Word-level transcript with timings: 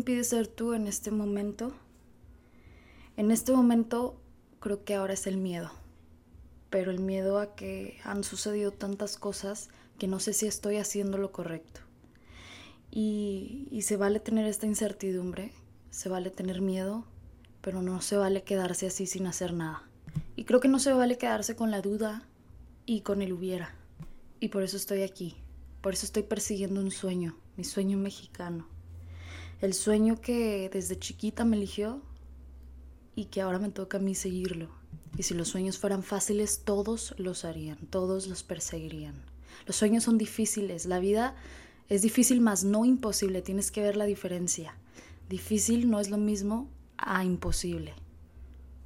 Impide 0.00 0.24
ser 0.24 0.46
tú 0.46 0.72
en 0.72 0.86
este 0.86 1.10
momento? 1.10 1.74
En 3.18 3.30
este 3.30 3.52
momento 3.52 4.18
creo 4.58 4.82
que 4.82 4.94
ahora 4.94 5.12
es 5.12 5.26
el 5.26 5.36
miedo, 5.36 5.70
pero 6.70 6.90
el 6.90 7.00
miedo 7.00 7.38
a 7.38 7.54
que 7.54 7.98
han 8.02 8.24
sucedido 8.24 8.72
tantas 8.72 9.18
cosas 9.18 9.68
que 9.98 10.08
no 10.08 10.18
sé 10.18 10.32
si 10.32 10.46
estoy 10.46 10.78
haciendo 10.78 11.18
lo 11.18 11.32
correcto. 11.32 11.82
Y, 12.90 13.68
y 13.70 13.82
se 13.82 13.98
vale 13.98 14.20
tener 14.20 14.46
esta 14.46 14.66
incertidumbre, 14.66 15.52
se 15.90 16.08
vale 16.08 16.30
tener 16.30 16.62
miedo, 16.62 17.04
pero 17.60 17.82
no 17.82 18.00
se 18.00 18.16
vale 18.16 18.42
quedarse 18.42 18.86
así 18.86 19.06
sin 19.06 19.26
hacer 19.26 19.52
nada. 19.52 19.82
Y 20.34 20.44
creo 20.44 20.60
que 20.60 20.68
no 20.68 20.78
se 20.78 20.94
vale 20.94 21.18
quedarse 21.18 21.56
con 21.56 21.70
la 21.70 21.82
duda 21.82 22.26
y 22.86 23.02
con 23.02 23.20
el 23.20 23.34
hubiera. 23.34 23.74
Y 24.40 24.48
por 24.48 24.62
eso 24.62 24.78
estoy 24.78 25.02
aquí, 25.02 25.36
por 25.82 25.92
eso 25.92 26.06
estoy 26.06 26.22
persiguiendo 26.22 26.80
un 26.80 26.90
sueño, 26.90 27.36
mi 27.58 27.64
sueño 27.64 27.98
mexicano 27.98 28.66
el 29.60 29.74
sueño 29.74 30.20
que 30.20 30.70
desde 30.72 30.98
chiquita 30.98 31.44
me 31.44 31.56
eligió 31.56 32.00
y 33.14 33.26
que 33.26 33.42
ahora 33.42 33.58
me 33.58 33.68
toca 33.68 33.98
a 33.98 34.00
mí 34.00 34.14
seguirlo. 34.14 34.68
Y 35.18 35.24
si 35.24 35.34
los 35.34 35.48
sueños 35.48 35.78
fueran 35.78 36.02
fáciles, 36.02 36.62
todos 36.64 37.14
los 37.18 37.44
harían, 37.44 37.76
todos 37.90 38.26
los 38.26 38.42
perseguirían. 38.42 39.22
Los 39.66 39.76
sueños 39.76 40.04
son 40.04 40.16
difíciles, 40.16 40.86
la 40.86 40.98
vida 40.98 41.34
es 41.88 42.00
difícil, 42.00 42.40
mas 42.40 42.64
no 42.64 42.84
imposible, 42.84 43.42
tienes 43.42 43.70
que 43.70 43.82
ver 43.82 43.96
la 43.96 44.06
diferencia. 44.06 44.74
Difícil 45.28 45.90
no 45.90 46.00
es 46.00 46.08
lo 46.08 46.16
mismo 46.16 46.68
a 46.96 47.24
imposible. 47.24 47.92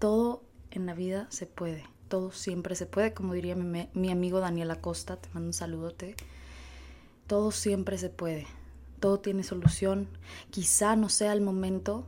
Todo 0.00 0.42
en 0.72 0.86
la 0.86 0.94
vida 0.94 1.28
se 1.30 1.46
puede, 1.46 1.84
todo 2.08 2.32
siempre 2.32 2.74
se 2.74 2.86
puede, 2.86 3.14
como 3.14 3.34
diría 3.34 3.54
mi, 3.54 3.88
mi 3.94 4.10
amigo 4.10 4.40
Daniel 4.40 4.72
Acosta, 4.72 5.16
te 5.16 5.28
mando 5.32 5.48
un 5.48 5.52
saludote. 5.52 6.16
Todo 7.28 7.52
siempre 7.52 7.96
se 7.96 8.10
puede 8.10 8.46
todo 9.04 9.20
tiene 9.20 9.42
solución. 9.42 10.08
Quizá 10.48 10.96
no 10.96 11.10
sea 11.10 11.34
el 11.34 11.42
momento 11.42 12.06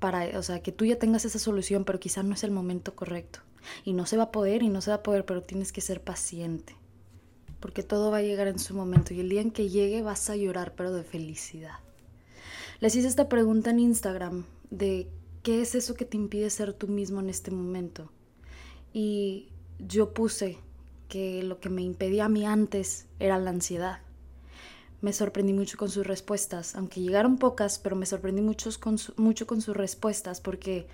para, 0.00 0.36
o 0.36 0.42
sea, 0.42 0.60
que 0.60 0.72
tú 0.72 0.84
ya 0.84 0.98
tengas 0.98 1.24
esa 1.24 1.38
solución, 1.38 1.84
pero 1.84 2.00
quizá 2.00 2.24
no 2.24 2.34
es 2.34 2.42
el 2.42 2.50
momento 2.50 2.96
correcto. 2.96 3.38
Y 3.84 3.92
no 3.92 4.06
se 4.06 4.16
va 4.16 4.24
a 4.24 4.32
poder 4.32 4.64
y 4.64 4.68
no 4.68 4.80
se 4.80 4.90
va 4.90 4.96
a 4.96 5.02
poder, 5.04 5.24
pero 5.24 5.44
tienes 5.44 5.70
que 5.70 5.80
ser 5.80 6.00
paciente. 6.00 6.74
Porque 7.60 7.84
todo 7.84 8.10
va 8.10 8.16
a 8.16 8.22
llegar 8.22 8.48
en 8.48 8.58
su 8.58 8.74
momento 8.74 9.14
y 9.14 9.20
el 9.20 9.28
día 9.28 9.40
en 9.40 9.52
que 9.52 9.68
llegue 9.68 10.02
vas 10.02 10.28
a 10.28 10.34
llorar, 10.34 10.74
pero 10.76 10.92
de 10.92 11.04
felicidad. 11.04 11.78
Les 12.80 12.96
hice 12.96 13.06
esta 13.06 13.28
pregunta 13.28 13.70
en 13.70 13.78
Instagram 13.78 14.46
de 14.70 15.06
qué 15.44 15.62
es 15.62 15.76
eso 15.76 15.94
que 15.94 16.06
te 16.06 16.16
impide 16.16 16.50
ser 16.50 16.72
tú 16.72 16.88
mismo 16.88 17.20
en 17.20 17.30
este 17.30 17.52
momento. 17.52 18.10
Y 18.92 19.50
yo 19.78 20.12
puse 20.12 20.58
que 21.08 21.44
lo 21.44 21.60
que 21.60 21.68
me 21.68 21.82
impedía 21.82 22.24
a 22.24 22.28
mí 22.28 22.44
antes 22.44 23.06
era 23.20 23.38
la 23.38 23.50
ansiedad 23.50 24.00
me 25.00 25.12
sorprendí 25.12 25.52
mucho 25.52 25.76
con 25.76 25.90
sus 25.90 26.06
respuestas, 26.06 26.74
aunque 26.74 27.00
llegaron 27.00 27.38
pocas, 27.38 27.78
pero 27.78 27.96
me 27.96 28.06
sorprendí 28.06 28.42
mucho 28.42 28.70
con, 28.80 28.96
mucho 29.16 29.46
con 29.46 29.60
sus 29.60 29.76
respuestas 29.76 30.40
porque 30.40 30.86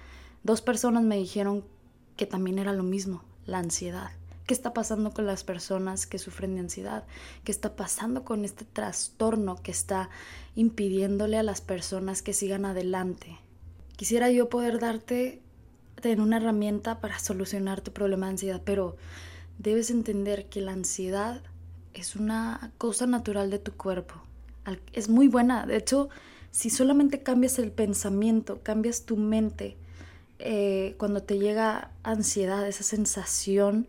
dos 0.42 0.60
personas 0.60 1.04
me 1.04 1.16
dijeron 1.16 1.64
que 2.16 2.26
también 2.26 2.58
era 2.58 2.72
lo 2.72 2.82
mismo, 2.82 3.22
la 3.46 3.58
ansiedad. 3.58 4.10
¿Qué 4.46 4.54
está 4.54 4.74
pasando 4.74 5.12
con 5.12 5.24
las 5.24 5.44
personas 5.44 6.06
que 6.06 6.18
sufren 6.18 6.54
de 6.54 6.60
ansiedad? 6.60 7.04
¿Qué 7.44 7.52
está 7.52 7.76
pasando 7.76 8.24
con 8.24 8.44
este 8.44 8.64
trastorno 8.64 9.56
que 9.62 9.70
está 9.70 10.10
impidiéndole 10.56 11.38
a 11.38 11.44
las 11.44 11.60
personas 11.60 12.22
que 12.22 12.32
sigan 12.32 12.64
adelante? 12.64 13.38
Quisiera 13.96 14.30
yo 14.30 14.48
poder 14.48 14.80
darte 14.80 15.40
en 16.02 16.20
una 16.20 16.38
herramienta 16.38 17.00
para 17.00 17.20
solucionar 17.20 17.80
tu 17.82 17.92
problema 17.92 18.26
de 18.26 18.32
ansiedad, 18.32 18.62
pero 18.64 18.96
debes 19.58 19.90
entender 19.90 20.48
que 20.48 20.60
la 20.60 20.72
ansiedad 20.72 21.42
es 21.94 22.16
una 22.16 22.72
cosa 22.78 23.06
natural 23.06 23.50
de 23.50 23.58
tu 23.58 23.72
cuerpo. 23.72 24.14
Es 24.92 25.08
muy 25.08 25.28
buena. 25.28 25.66
De 25.66 25.76
hecho, 25.76 26.08
si 26.50 26.70
solamente 26.70 27.22
cambias 27.22 27.58
el 27.58 27.72
pensamiento, 27.72 28.60
cambias 28.62 29.04
tu 29.04 29.16
mente, 29.16 29.76
eh, 30.38 30.94
cuando 30.98 31.22
te 31.22 31.38
llega 31.38 31.90
ansiedad, 32.02 32.66
esa 32.66 32.82
sensación, 32.82 33.86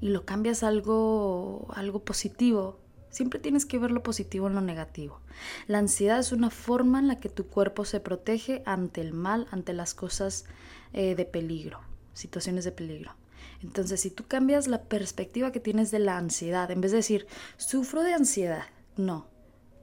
y 0.00 0.08
lo 0.08 0.24
cambias 0.24 0.62
algo, 0.62 1.68
algo 1.74 2.04
positivo, 2.04 2.78
siempre 3.08 3.40
tienes 3.40 3.64
que 3.64 3.78
ver 3.78 3.90
lo 3.90 4.02
positivo 4.02 4.48
en 4.48 4.54
lo 4.54 4.60
negativo. 4.60 5.20
La 5.66 5.78
ansiedad 5.78 6.18
es 6.18 6.32
una 6.32 6.50
forma 6.50 6.98
en 6.98 7.08
la 7.08 7.20
que 7.20 7.28
tu 7.28 7.46
cuerpo 7.46 7.84
se 7.84 8.00
protege 8.00 8.62
ante 8.66 9.00
el 9.00 9.12
mal, 9.14 9.46
ante 9.50 9.72
las 9.72 9.94
cosas 9.94 10.44
eh, 10.92 11.14
de 11.14 11.24
peligro, 11.24 11.80
situaciones 12.12 12.64
de 12.64 12.72
peligro. 12.72 13.12
Entonces, 13.64 14.00
si 14.02 14.10
tú 14.10 14.24
cambias 14.28 14.66
la 14.68 14.82
perspectiva 14.82 15.50
que 15.50 15.58
tienes 15.58 15.90
de 15.90 15.98
la 15.98 16.18
ansiedad, 16.18 16.70
en 16.70 16.82
vez 16.82 16.90
de 16.90 16.98
decir, 16.98 17.26
sufro 17.56 18.02
de 18.02 18.12
ansiedad, 18.12 18.64
no, 18.96 19.26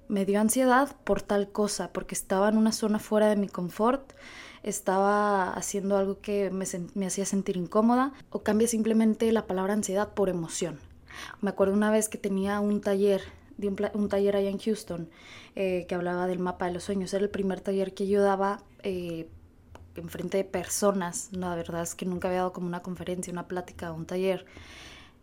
me 0.08 0.24
dio 0.24 0.40
ansiedad 0.40 0.96
por 1.03 1.24
tal 1.24 1.52
cosa, 1.52 1.92
porque 1.92 2.14
estaba 2.14 2.47
en 2.47 2.58
una 2.58 2.74
zona 2.74 3.00
fuera 3.00 3.28
de 3.28 3.38
mi 3.38 3.47
confort, 3.47 4.14
estaba 4.62 5.52
haciendo 5.53 5.97
algo 5.97 6.22
que 6.22 6.52
me, 6.52 7.08
hacía 7.08 7.25
sentir 7.25 7.58
incómoda, 7.58 8.14
o 8.30 8.44
cambia 8.44 8.68
simplemente 8.68 9.31
la 9.31 9.47
palabra 9.47 9.74
ansiedad 9.74 10.13
por 10.13 10.30
emoción. 10.30 10.80
Me 11.42 11.50
acuerdo 11.50 11.74
una 11.74 11.90
vez 11.90 12.08
que 12.08 12.19
tenía 12.19 12.59
un 12.59 12.81
taller, 12.81 13.24
de 13.58 13.68
un, 13.68 14.09
taller 14.09 14.36
allá 14.36 14.50
en 14.50 14.59
Houston, 14.59 15.09
eh, 15.56 15.88
que 15.90 15.96
hablaba 15.96 16.28
del 16.28 16.38
mapa 16.38 16.68
de 16.68 16.74
los 16.74 16.84
sueños. 16.84 17.13
Era 17.16 17.24
el 17.24 17.31
primer 17.31 17.62
taller 17.62 17.96
que 17.96 18.08
yo 18.08 18.22
daba 18.22 18.63
eh, 18.84 19.28
enfrente 19.96 20.38
de 20.38 20.44
personas, 20.44 21.29
la 21.31 21.56
verdad 21.56 21.84
es 21.84 21.96
que 21.96 22.06
nunca 22.06 22.28
había 22.28 22.40
dado 22.40 22.53
como 22.53 22.68
una 22.68 22.81
conferencia, 22.81 23.34
una 23.34 23.47
plática, 23.47 23.91
un 23.91 24.06
taller. 24.06 24.46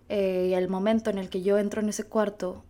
Eh, 0.08 0.48
y 0.50 0.54
al 0.54 0.68
momento 0.68 1.10
en 1.10 1.18
el 1.18 1.28
que 1.28 1.42
yo 1.42 1.58
entro 1.58 1.80
en 1.80 1.88
ese 1.88 2.04
cuarto, 2.04 2.64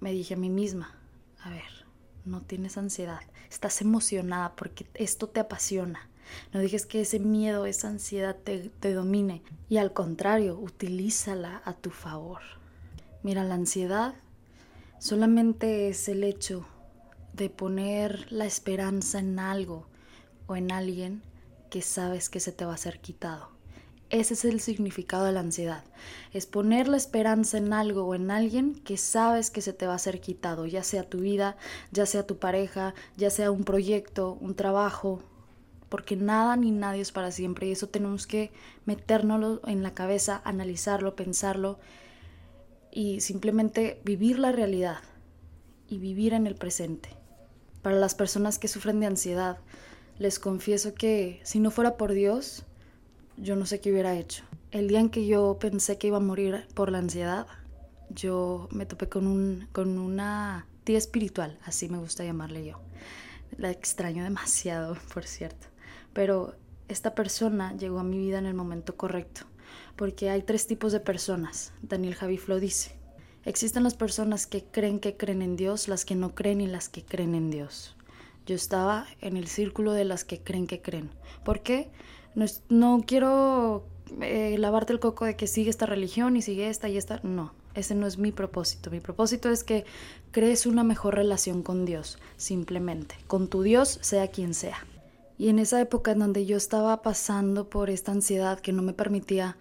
me 0.00 0.12
dije 0.12 0.34
a 0.34 0.36
mí 0.36 0.50
misma, 0.50 0.94
a 1.42 1.50
ver, 1.50 1.86
no 2.24 2.40
tienes 2.42 2.76
ansiedad, 2.78 3.20
estás 3.50 3.80
emocionada 3.80 4.54
porque 4.56 4.86
esto 4.94 5.28
te 5.28 5.40
apasiona. 5.40 6.08
No 6.52 6.60
dejes 6.60 6.86
que 6.86 7.00
ese 7.00 7.18
miedo, 7.18 7.66
esa 7.66 7.88
ansiedad 7.88 8.36
te, 8.36 8.94
domine. 8.94 9.42
Y 9.68 9.78
al 9.78 9.92
contrario, 9.92 10.58
utilízala 10.58 11.60
a 11.64 11.74
tu 11.74 11.90
favor. 11.90 12.40
Mira, 13.22 13.44
la 13.44 13.54
ansiedad 13.54 14.14
solamente 14.98 15.88
es 15.88 16.08
el 16.08 16.24
hecho 16.24 16.66
de 17.32 17.50
poner 17.50 18.30
la 18.30 18.46
esperanza 18.46 19.18
en 19.18 19.38
algo 19.38 19.86
o 20.50 20.56
en 20.56 20.72
alguien 20.72 21.22
que 21.70 21.80
sabes 21.80 22.28
que 22.28 22.40
se 22.40 22.50
te 22.50 22.64
va 22.64 22.74
a 22.74 22.76
ser 22.76 22.98
quitado. 22.98 23.50
Ese 24.10 24.34
es 24.34 24.44
el 24.44 24.58
significado 24.58 25.24
de 25.24 25.30
la 25.30 25.38
ansiedad. 25.38 25.84
Es 26.32 26.46
poner 26.46 26.88
la 26.88 26.96
esperanza 26.96 27.56
en 27.56 27.72
algo 27.72 28.02
o 28.02 28.16
en 28.16 28.32
alguien 28.32 28.74
que 28.74 28.96
sabes 28.96 29.52
que 29.52 29.62
se 29.62 29.72
te 29.72 29.86
va 29.86 29.94
a 29.94 29.98
ser 30.00 30.20
quitado, 30.20 30.66
ya 30.66 30.82
sea 30.82 31.04
tu 31.04 31.18
vida, 31.18 31.56
ya 31.92 32.04
sea 32.04 32.26
tu 32.26 32.38
pareja, 32.38 32.94
ya 33.16 33.30
sea 33.30 33.52
un 33.52 33.62
proyecto, 33.62 34.38
un 34.40 34.56
trabajo, 34.56 35.22
porque 35.88 36.16
nada 36.16 36.56
ni 36.56 36.72
nadie 36.72 37.02
es 37.02 37.12
para 37.12 37.30
siempre 37.30 37.68
y 37.68 37.70
eso 37.70 37.88
tenemos 37.88 38.26
que 38.26 38.50
metérnoslo 38.86 39.60
en 39.68 39.84
la 39.84 39.94
cabeza, 39.94 40.42
analizarlo, 40.44 41.14
pensarlo 41.14 41.78
y 42.90 43.20
simplemente 43.20 44.00
vivir 44.04 44.40
la 44.40 44.50
realidad 44.50 44.98
y 45.88 45.98
vivir 45.98 46.34
en 46.34 46.48
el 46.48 46.56
presente. 46.56 47.10
Para 47.82 47.94
las 47.94 48.16
personas 48.16 48.58
que 48.58 48.66
sufren 48.66 48.98
de 48.98 49.06
ansiedad, 49.06 49.58
les 50.20 50.38
confieso 50.38 50.92
que 50.94 51.40
si 51.44 51.60
no 51.60 51.70
fuera 51.70 51.96
por 51.96 52.12
Dios, 52.12 52.64
yo 53.38 53.56
no 53.56 53.64
sé 53.64 53.80
qué 53.80 53.90
hubiera 53.90 54.18
hecho. 54.18 54.44
El 54.70 54.86
día 54.86 55.00
en 55.00 55.08
que 55.08 55.26
yo 55.26 55.56
pensé 55.58 55.96
que 55.96 56.08
iba 56.08 56.18
a 56.18 56.20
morir 56.20 56.66
por 56.74 56.92
la 56.92 56.98
ansiedad, 56.98 57.46
yo 58.10 58.68
me 58.70 58.84
topé 58.84 59.08
con, 59.08 59.26
un, 59.26 59.66
con 59.72 59.98
una 59.98 60.66
tía 60.84 60.98
espiritual, 60.98 61.58
así 61.64 61.88
me 61.88 61.96
gusta 61.96 62.22
llamarle 62.22 62.66
yo. 62.66 62.78
La 63.56 63.70
extraño 63.70 64.22
demasiado, 64.22 64.98
por 65.14 65.24
cierto. 65.24 65.68
Pero 66.12 66.54
esta 66.88 67.14
persona 67.14 67.74
llegó 67.74 67.98
a 67.98 68.04
mi 68.04 68.18
vida 68.18 68.38
en 68.38 68.46
el 68.46 68.54
momento 68.54 68.98
correcto, 68.98 69.46
porque 69.96 70.28
hay 70.28 70.42
tres 70.42 70.66
tipos 70.66 70.92
de 70.92 71.00
personas. 71.00 71.72
Daniel 71.80 72.14
Javi 72.14 72.38
lo 72.46 72.60
dice. 72.60 72.92
Existen 73.46 73.84
las 73.84 73.94
personas 73.94 74.46
que 74.46 74.64
creen 74.64 75.00
que 75.00 75.16
creen 75.16 75.40
en 75.40 75.56
Dios, 75.56 75.88
las 75.88 76.04
que 76.04 76.14
no 76.14 76.34
creen 76.34 76.60
y 76.60 76.66
las 76.66 76.90
que 76.90 77.02
creen 77.02 77.34
en 77.34 77.50
Dios. 77.50 77.96
Yo 78.50 78.56
estaba 78.56 79.06
en 79.20 79.36
el 79.36 79.46
círculo 79.46 79.92
de 79.92 80.04
las 80.04 80.24
que 80.24 80.40
creen 80.40 80.66
que 80.66 80.82
creen. 80.82 81.12
¿Por 81.44 81.60
qué? 81.60 81.88
No, 82.68 83.00
quiero 83.06 83.86
eh, 84.20 84.56
lavarte 84.58 84.92
el 84.92 84.98
coco 84.98 85.24
de 85.24 85.36
que 85.36 85.46
sigue 85.46 85.70
esta 85.70 85.86
religión 85.86 86.36
y 86.36 86.42
sigue 86.42 86.68
esta 86.68 86.88
y 86.88 86.96
esta. 86.96 87.20
No, 87.22 87.54
ese 87.76 87.94
no 87.94 88.08
es 88.08 88.18
mi 88.18 88.32
propósito. 88.32 88.90
Mi 88.90 88.98
propósito 88.98 89.50
es 89.50 89.62
que 89.62 89.84
crees 90.32 90.66
una 90.66 90.82
mejor 90.82 91.14
relación 91.14 91.62
con 91.62 91.84
Dios, 91.84 92.18
simplemente, 92.36 93.14
con 93.28 93.46
tu 93.46 93.62
Dios, 93.62 94.00
sea 94.02 94.26
quien 94.26 94.52
sea. 94.52 94.84
Y 95.38 95.48
en 95.48 95.60
esa 95.60 95.80
época 95.80 96.10
en 96.10 96.18
donde 96.18 96.44
yo 96.44 96.56
estaba 96.56 97.02
pasando 97.02 97.70
por 97.70 97.88
esta 97.88 98.10
ansiedad 98.10 98.58
que 98.58 98.72
no 98.72 98.82
me 98.82 98.94
permitía 98.94 99.58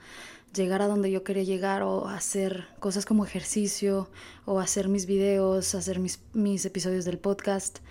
llegar 0.56 0.82
a 0.82 0.88
donde 0.88 1.12
yo 1.12 1.24
quería 1.24 1.44
llegar 1.44 1.84
o 1.84 2.08
hacer 2.08 2.66
cosas 2.80 3.06
como 3.06 3.24
ejercicio 3.24 4.10
o 4.46 4.60
hacer 4.60 4.88
mis 4.90 5.06
videos, 5.06 5.76
hacer 5.76 6.00
mis, 6.00 6.22
mis 6.34 6.66
episodios 6.66 7.06
del 7.06 7.20
podcast, 7.20 7.82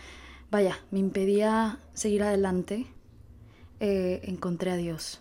vaya, 0.51 0.79
me 0.91 0.99
impedía 0.99 1.79
seguir 1.95 2.23
adelante, 2.23 2.87
eh, 3.81 4.21
encontré 4.25 4.71
a 4.71 4.77
Dios. 4.77 5.21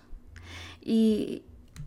Y, 0.82 1.44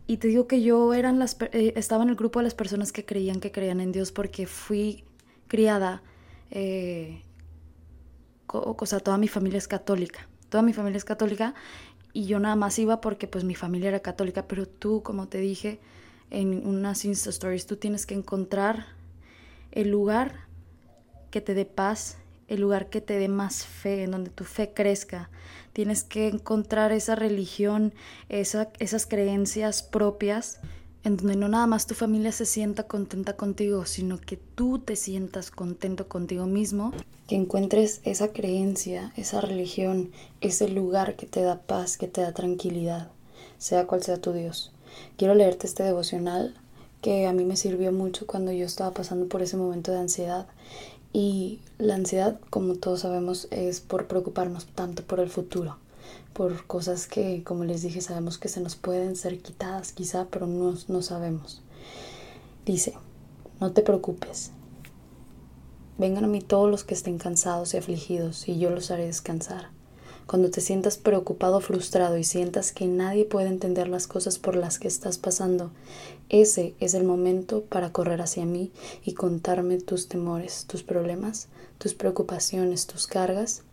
y, 0.07 0.17
te 0.17 0.27
digo 0.27 0.47
que 0.47 0.61
yo 0.61 0.93
eran 0.93 1.19
las, 1.19 1.37
eh, 1.51 1.73
estaba 1.75 2.03
en 2.03 2.09
el 2.09 2.15
grupo 2.15 2.39
de 2.39 2.43
las 2.43 2.53
personas 2.53 2.91
que 2.91 3.05
creían 3.05 3.39
que 3.39 3.51
creían 3.51 3.79
en 3.81 3.91
Dios 3.91 4.11
porque 4.11 4.45
fui 4.45 5.03
criada, 5.47 6.03
eh, 6.51 7.21
o 8.47 8.85
sea, 8.85 8.99
toda 8.99 9.17
mi 9.17 9.27
familia 9.27 9.57
es 9.57 9.67
católica, 9.67 10.27
toda 10.49 10.61
mi 10.61 10.73
familia 10.73 10.97
es 10.97 11.05
católica 11.05 11.55
y 12.13 12.25
yo 12.25 12.39
nada 12.39 12.55
más 12.55 12.77
iba 12.79 13.01
porque 13.01 13.27
pues 13.27 13.43
mi 13.43 13.55
familia 13.55 13.89
era 13.89 13.99
católica, 14.01 14.47
pero 14.47 14.67
tú, 14.67 15.01
como 15.01 15.27
te 15.27 15.39
dije 15.39 15.79
en 16.29 16.65
unas 16.65 17.05
Insta 17.05 17.29
Stories, 17.29 17.65
tú 17.65 17.77
tienes 17.77 18.05
que 18.05 18.13
encontrar 18.13 18.85
el 19.71 19.89
lugar 19.89 20.47
que 21.29 21.41
te 21.41 21.53
dé 21.53 21.65
paz, 21.65 22.17
el 22.51 22.61
lugar 22.61 22.89
que 22.89 22.99
te 22.99 23.17
dé 23.17 23.29
más 23.29 23.65
fe, 23.65 24.03
en 24.03 24.11
donde 24.11 24.29
tu 24.29 24.43
fe 24.43 24.73
crezca. 24.73 25.29
Tienes 25.71 26.03
que 26.03 26.27
encontrar 26.27 26.91
esa 26.91 27.15
religión, 27.15 27.93
esas 28.27 29.05
creencias 29.07 29.83
propias 29.83 30.59
en 31.03 31.17
donde 31.17 31.35
no 31.35 31.47
nada 31.47 31.65
más 31.65 31.87
tu 31.87 31.95
familia 31.95 32.31
se 32.31 32.45
sienta 32.45 32.83
contenta 32.83 33.35
contigo, 33.35 33.85
sino 33.85 34.19
que 34.19 34.37
tú 34.37 34.79
te 34.79 34.95
sientas 34.95 35.49
contento 35.49 36.07
contigo 36.07 36.45
mismo, 36.45 36.91
que 37.27 37.35
encuentres 37.35 38.01
esa 38.03 38.33
creencia, 38.33 39.13
esa 39.15 39.41
religión, 39.41 40.11
ese 40.41 40.67
lugar 40.67 41.15
que 41.15 41.25
te 41.25 41.41
da 41.41 41.61
paz, 41.61 41.97
que 41.97 42.07
te 42.07 42.21
da 42.21 42.33
tranquilidad, 42.33 43.09
sea 43.57 43.87
cual 43.87 44.03
sea 44.03 44.21
tu 44.21 44.33
Dios. 44.33 44.73
Quiero 45.17 45.33
leerte 45.33 45.67
este 45.67 45.83
devocional 45.83 46.53
que 47.01 47.25
a 47.25 47.33
mí 47.33 47.45
me 47.45 47.55
sirvió 47.55 47.91
mucho 47.91 48.27
cuando 48.27 48.51
yo 48.51 48.65
estaba 48.65 48.93
pasando 48.93 49.27
por 49.27 49.41
ese 49.41 49.57
momento 49.57 49.91
de 49.91 49.99
ansiedad. 49.99 50.47
Y 51.13 51.59
la 51.77 51.95
ansiedad, 51.95 52.39
como 52.49 52.75
todos 52.75 53.01
sabemos, 53.01 53.47
es 53.51 53.81
por 53.81 54.07
preocuparnos 54.07 54.65
tanto 54.67 55.03
por 55.03 55.19
el 55.19 55.29
futuro 55.29 55.77
por 56.33 56.65
cosas 56.65 57.07
que, 57.07 57.43
como 57.43 57.65
les 57.65 57.81
dije, 57.81 58.01
sabemos 58.01 58.37
que 58.37 58.47
se 58.47 58.61
nos 58.61 58.75
pueden 58.75 59.15
ser 59.15 59.39
quitadas 59.39 59.91
quizá, 59.91 60.27
pero 60.29 60.47
no, 60.47 60.75
no 60.87 61.01
sabemos. 61.01 61.61
Dice, 62.65 62.93
no 63.59 63.71
te 63.73 63.81
preocupes. 63.81 64.51
Vengan 65.97 66.23
a 66.23 66.27
mí 66.27 66.41
todos 66.41 66.69
los 66.69 66.83
que 66.83 66.93
estén 66.93 67.17
cansados 67.17 67.73
y 67.73 67.77
afligidos, 67.77 68.47
y 68.47 68.57
yo 68.57 68.69
los 68.69 68.91
haré 68.91 69.05
descansar. 69.05 69.69
Cuando 70.31 70.49
te 70.49 70.61
sientas 70.61 70.97
preocupado 70.97 71.59
frustrado 71.59 72.17
y 72.17 72.23
sientas 72.23 72.71
que 72.71 72.87
nadie 72.87 73.25
puede 73.25 73.49
entender 73.49 73.89
las 73.89 74.07
cosas 74.07 74.39
por 74.39 74.55
las 74.55 74.79
que 74.79 74.87
estás 74.87 75.17
pasando, 75.17 75.71
ese 76.29 76.73
es 76.79 76.93
el 76.93 77.03
momento 77.03 77.63
para 77.63 77.91
correr 77.91 78.21
hacia 78.21 78.45
mí 78.45 78.71
y 79.03 79.11
contarme 79.11 79.77
tus 79.79 80.07
temores, 80.07 80.63
tus 80.69 80.83
problemas, 80.83 81.49
tus 81.79 81.95
preocupaciones, 81.95 82.87
tus 82.87 83.07
cargas 83.07 83.63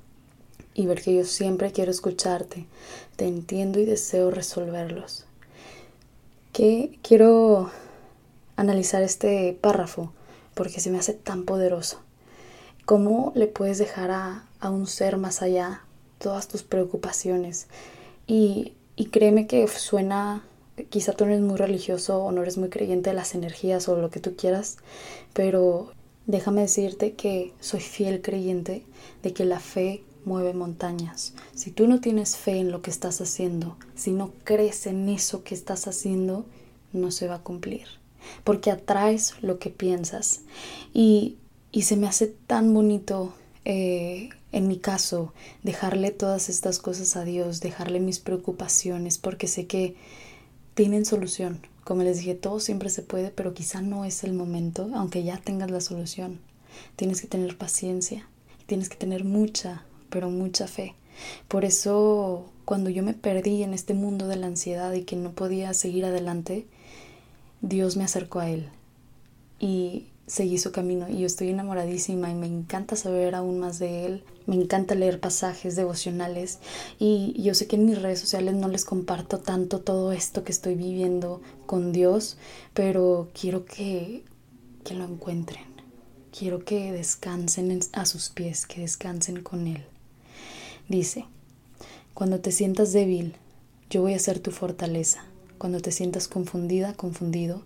y 0.75 0.87
ver 0.87 1.00
que 1.00 1.14
yo 1.14 1.25
siempre 1.25 1.70
quiero 1.70 1.93
escucharte, 1.93 2.66
te 3.14 3.28
entiendo 3.28 3.78
y 3.78 3.84
deseo 3.84 4.32
resolverlos. 4.32 5.26
Que 6.52 6.99
quiero 7.02 7.70
analizar 8.56 9.04
este 9.04 9.56
párrafo 9.61 10.12
porque 10.54 10.81
se 10.81 10.90
me 10.90 10.99
hace 10.99 11.14
tan 11.14 11.44
poderoso. 11.44 12.00
¿Cómo 12.84 13.31
le 13.37 13.46
puedes 13.46 13.78
dejar 13.78 14.11
a, 14.11 14.49
a 14.58 14.70
un 14.70 14.88
ser 14.88 15.19
más 15.19 15.40
allá 15.40 15.84
todas 16.18 16.48
tus 16.48 16.62
preocupaciones? 16.62 17.66
Y, 18.26 18.74
y 18.96 19.06
créeme 19.06 19.46
que 19.46 19.66
suena, 19.68 20.44
quizá 20.90 21.12
tú 21.12 21.24
no 21.24 21.32
eres 21.32 21.42
muy 21.42 21.56
religioso 21.56 22.22
o 22.22 22.32
no 22.32 22.42
eres 22.42 22.58
muy 22.58 22.68
creyente 22.68 23.10
de 23.10 23.16
las 23.16 23.34
energías 23.34 23.88
o 23.88 23.96
lo 23.96 24.10
que 24.10 24.20
tú 24.20 24.36
quieras, 24.36 24.78
pero 25.32 25.92
déjame 26.26 26.60
decirte 26.62 27.14
que 27.14 27.52
soy 27.60 27.80
fiel 27.80 28.20
creyente 28.22 28.84
de 29.22 29.32
que 29.32 29.44
la 29.44 29.60
fe 29.60 30.02
mueve 30.24 30.52
montañas. 30.52 31.32
Si 31.54 31.70
tú 31.70 31.88
no 31.88 32.00
tienes 32.00 32.36
fe 32.36 32.58
en 32.58 32.70
lo 32.70 32.82
que 32.82 32.90
estás 32.90 33.20
haciendo, 33.20 33.76
si 33.96 34.12
no 34.12 34.32
crees 34.44 34.86
en 34.86 35.08
eso 35.08 35.42
que 35.42 35.54
estás 35.54 35.88
haciendo, 35.88 36.44
no 36.92 37.10
se 37.10 37.26
va 37.26 37.36
a 37.36 37.42
cumplir. 37.42 37.86
Porque 38.44 38.70
atraes 38.70 39.34
lo 39.42 39.58
que 39.58 39.70
piensas. 39.70 40.42
Y, 40.92 41.36
y 41.72 41.82
se 41.82 41.96
me 41.96 42.06
hace 42.06 42.26
tan 42.26 42.74
bonito, 42.74 43.32
eh, 43.70 44.30
en 44.50 44.66
mi 44.66 44.78
caso, 44.78 45.34
dejarle 45.62 46.10
todas 46.10 46.48
estas 46.48 46.78
cosas 46.78 47.16
a 47.16 47.24
Dios, 47.24 47.60
dejarle 47.60 48.00
mis 48.00 48.18
preocupaciones, 48.18 49.18
porque 49.18 49.46
sé 49.46 49.66
que 49.66 49.94
tienen 50.72 51.04
solución. 51.04 51.60
Como 51.84 52.02
les 52.02 52.16
dije, 52.16 52.34
todo 52.34 52.60
siempre 52.60 52.88
se 52.88 53.02
puede, 53.02 53.30
pero 53.30 53.52
quizá 53.52 53.82
no 53.82 54.06
es 54.06 54.24
el 54.24 54.32
momento, 54.32 54.88
aunque 54.94 55.22
ya 55.22 55.36
tengas 55.36 55.70
la 55.70 55.82
solución. 55.82 56.40
Tienes 56.96 57.20
que 57.20 57.26
tener 57.26 57.58
paciencia, 57.58 58.26
tienes 58.64 58.88
que 58.88 58.96
tener 58.96 59.24
mucha, 59.24 59.84
pero 60.08 60.30
mucha 60.30 60.66
fe. 60.66 60.94
Por 61.46 61.66
eso 61.66 62.50
cuando 62.64 62.88
yo 62.88 63.02
me 63.02 63.12
perdí 63.12 63.62
en 63.64 63.74
este 63.74 63.92
mundo 63.92 64.28
de 64.28 64.36
la 64.36 64.46
ansiedad 64.46 64.94
y 64.94 65.02
que 65.02 65.16
no 65.16 65.32
podía 65.32 65.74
seguir 65.74 66.06
adelante, 66.06 66.66
Dios 67.60 67.98
me 67.98 68.04
acercó 68.04 68.40
a 68.40 68.48
Él 68.48 68.70
y 69.60 70.06
seguí 70.28 70.58
su 70.58 70.70
camino 70.70 71.08
y 71.08 71.20
yo 71.20 71.26
estoy 71.26 71.48
enamoradísima 71.48 72.30
y 72.30 72.34
me 72.34 72.46
encanta 72.46 72.94
saber 72.94 73.34
aún 73.34 73.58
más 73.58 73.78
de 73.78 74.06
Él, 74.06 74.25
me 74.46 74.54
encanta 74.54 74.94
leer 74.94 75.19
pasajes 75.19 75.75
devocionales 75.75 76.60
y 76.98 77.34
yo 77.42 77.54
sé 77.54 77.66
que 77.66 77.76
en 77.76 77.86
mis 77.86 78.00
redes 78.00 78.20
sociales 78.20 78.54
no 78.54 78.69
les 78.69 78.84
comparto 78.84 79.38
tanto 79.40 79.80
todo 79.80 80.12
esto 80.12 80.44
que 80.44 80.52
estoy 80.52 80.76
viviendo 80.76 81.40
con 81.66 81.92
Dios, 81.92 82.36
pero 82.75 83.28
quiero 83.38 83.64
que, 83.64 84.22
que 84.84 84.94
lo 84.94 85.04
encuentren, 85.04 85.64
quiero 86.38 86.64
que 86.64 86.92
descansen 86.92 87.80
a 87.92 88.06
sus 88.06 88.28
pies, 88.28 88.66
que 88.66 88.82
descansen 88.82 89.42
con 89.42 89.66
Él. 89.66 89.84
Dice, 90.88 91.25
cuando 92.14 92.40
te 92.40 92.52
sientas 92.52 92.92
débil, 92.92 93.34
yo 93.90 94.02
voy 94.02 94.12
a 94.14 94.19
ser 94.19 94.38
tu 94.38 94.50
fortaleza. 94.50 95.25
Cuando 95.56 95.80
te 95.80 95.92
sientas 95.92 96.28
confundida, 96.28 96.94
confundido, 96.94 97.62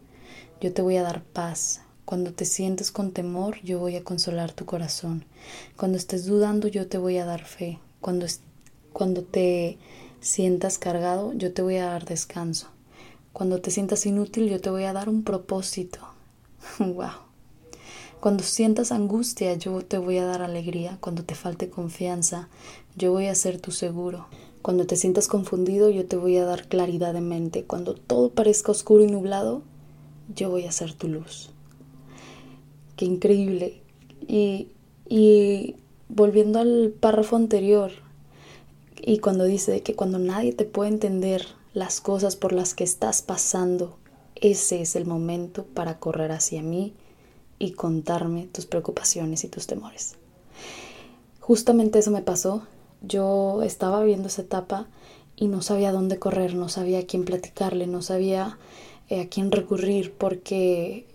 yo 0.60 0.72
te 0.72 0.82
voy 0.82 0.96
a 0.96 1.02
dar 1.02 1.22
paz. 1.22 1.82
Cuando 2.04 2.32
te 2.32 2.44
sientes 2.44 2.90
con 2.90 3.12
temor, 3.12 3.60
yo 3.62 3.78
voy 3.78 3.96
a 3.96 4.04
consolar 4.04 4.52
tu 4.52 4.66
corazón. 4.66 5.24
Cuando 5.76 5.96
estés 5.96 6.26
dudando, 6.26 6.68
yo 6.68 6.88
te 6.88 6.98
voy 6.98 7.18
a 7.18 7.24
dar 7.24 7.44
fe. 7.44 7.78
Cuando, 8.00 8.26
cuando 8.92 9.22
te 9.22 9.78
sientas 10.20 10.78
cargado, 10.78 11.32
yo 11.32 11.52
te 11.52 11.62
voy 11.62 11.76
a 11.76 11.86
dar 11.86 12.04
descanso. 12.04 12.68
Cuando 13.32 13.60
te 13.60 13.70
sientas 13.70 14.04
inútil, 14.04 14.48
yo 14.48 14.60
te 14.60 14.70
voy 14.70 14.84
a 14.84 14.92
dar 14.92 15.08
un 15.08 15.22
propósito. 15.22 16.00
wow. 16.78 17.32
Cuando 18.20 18.44
sientas 18.44 18.92
angustia, 18.92 19.54
yo 19.54 19.82
te 19.84 19.98
voy 19.98 20.18
a 20.18 20.26
dar 20.26 20.42
alegría. 20.42 20.98
Cuando 21.00 21.24
te 21.24 21.34
falte 21.34 21.70
confianza, 21.70 22.48
yo 22.96 23.12
voy 23.12 23.28
a 23.28 23.34
ser 23.34 23.60
tu 23.60 23.70
seguro. 23.70 24.26
Cuando 24.60 24.86
te 24.86 24.96
sientas 24.96 25.28
confundido, 25.28 25.88
yo 25.88 26.06
te 26.06 26.16
voy 26.16 26.36
a 26.36 26.44
dar 26.44 26.68
claridad 26.68 27.14
de 27.14 27.20
mente. 27.20 27.64
Cuando 27.64 27.94
todo 27.94 28.30
parezca 28.30 28.70
oscuro 28.70 29.02
y 29.02 29.08
nublado, 29.08 29.62
yo 30.34 30.50
voy 30.50 30.66
a 30.66 30.72
ser 30.72 30.94
tu 30.94 31.08
luz. 31.08 31.51
Qué 33.02 33.06
increíble. 33.06 33.82
Y, 34.28 34.68
y 35.08 35.74
volviendo 36.08 36.60
al 36.60 36.94
párrafo 37.00 37.34
anterior, 37.34 37.90
y 38.94 39.18
cuando 39.18 39.42
dice 39.42 39.82
que 39.82 39.96
cuando 39.96 40.20
nadie 40.20 40.52
te 40.52 40.64
puede 40.64 40.90
entender 40.90 41.44
las 41.74 42.00
cosas 42.00 42.36
por 42.36 42.52
las 42.52 42.74
que 42.74 42.84
estás 42.84 43.20
pasando, 43.20 43.96
ese 44.36 44.82
es 44.82 44.94
el 44.94 45.04
momento 45.04 45.64
para 45.64 45.98
correr 45.98 46.30
hacia 46.30 46.62
mí 46.62 46.94
y 47.58 47.72
contarme 47.72 48.46
tus 48.46 48.66
preocupaciones 48.66 49.42
y 49.42 49.48
tus 49.48 49.66
temores. 49.66 50.14
Justamente 51.40 51.98
eso 51.98 52.12
me 52.12 52.22
pasó. 52.22 52.62
Yo 53.00 53.64
estaba 53.64 53.98
viviendo 53.98 54.28
esa 54.28 54.42
etapa 54.42 54.86
y 55.34 55.48
no 55.48 55.60
sabía 55.60 55.90
dónde 55.90 56.20
correr, 56.20 56.54
no 56.54 56.68
sabía 56.68 57.00
a 57.00 57.06
quién 57.06 57.24
platicarle, 57.24 57.88
no 57.88 58.00
sabía 58.00 58.58
eh, 59.08 59.22
a 59.22 59.28
quién 59.28 59.50
recurrir 59.50 60.12
porque 60.12 61.08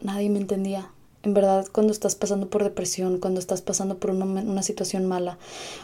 nadie 0.00 0.30
me 0.30 0.38
entendía. 0.38 0.90
En 1.22 1.34
verdad, 1.34 1.66
cuando 1.70 1.92
estás 1.92 2.14
pasando 2.16 2.48
por 2.50 2.64
depresión, 2.64 3.18
cuando 3.18 3.38
estás 3.38 3.62
pasando 3.62 3.98
por 3.98 4.10
una, 4.10 4.24
una 4.24 4.62
situación 4.62 5.06
mala 5.06 5.38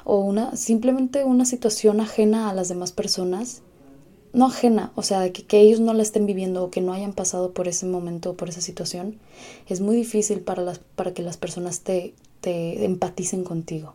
o 0.05 0.19
una 0.19 0.57
simplemente 0.57 1.25
una 1.25 1.45
situación 1.45 2.01
ajena 2.01 2.51
a 2.51 2.55
las 2.55 2.69
demás 2.69 2.93
personas, 2.93 3.63
no 4.33 4.47
ajena, 4.47 4.93
o 4.95 5.03
sea, 5.03 5.33
que, 5.33 5.45
que, 5.45 5.61
ellos 5.61 5.81
no 5.81 5.95
la 5.95 6.03
estén 6.03 6.27
viviendo 6.27 6.65
o 6.65 6.71
que 6.71 6.81
no 6.81 6.93
hayan 6.93 7.13
pasado 7.13 7.53
por 7.53 7.69
ese 7.69 7.87
momento 7.87 8.31
o 8.31 8.35
por 8.35 8.49
esa 8.49 8.61
situación, 8.61 9.19
es 9.67 9.81
muy 9.81 9.97
difícil 9.97 10.41
para, 10.41 10.63
las, 10.63 10.79
para 10.79 11.15
que 11.15 11.23
las 11.23 11.37
personas 11.37 11.81
te, 11.81 12.15
te 12.41 12.85
empaticen 12.85 13.45
contigo. 13.45 13.95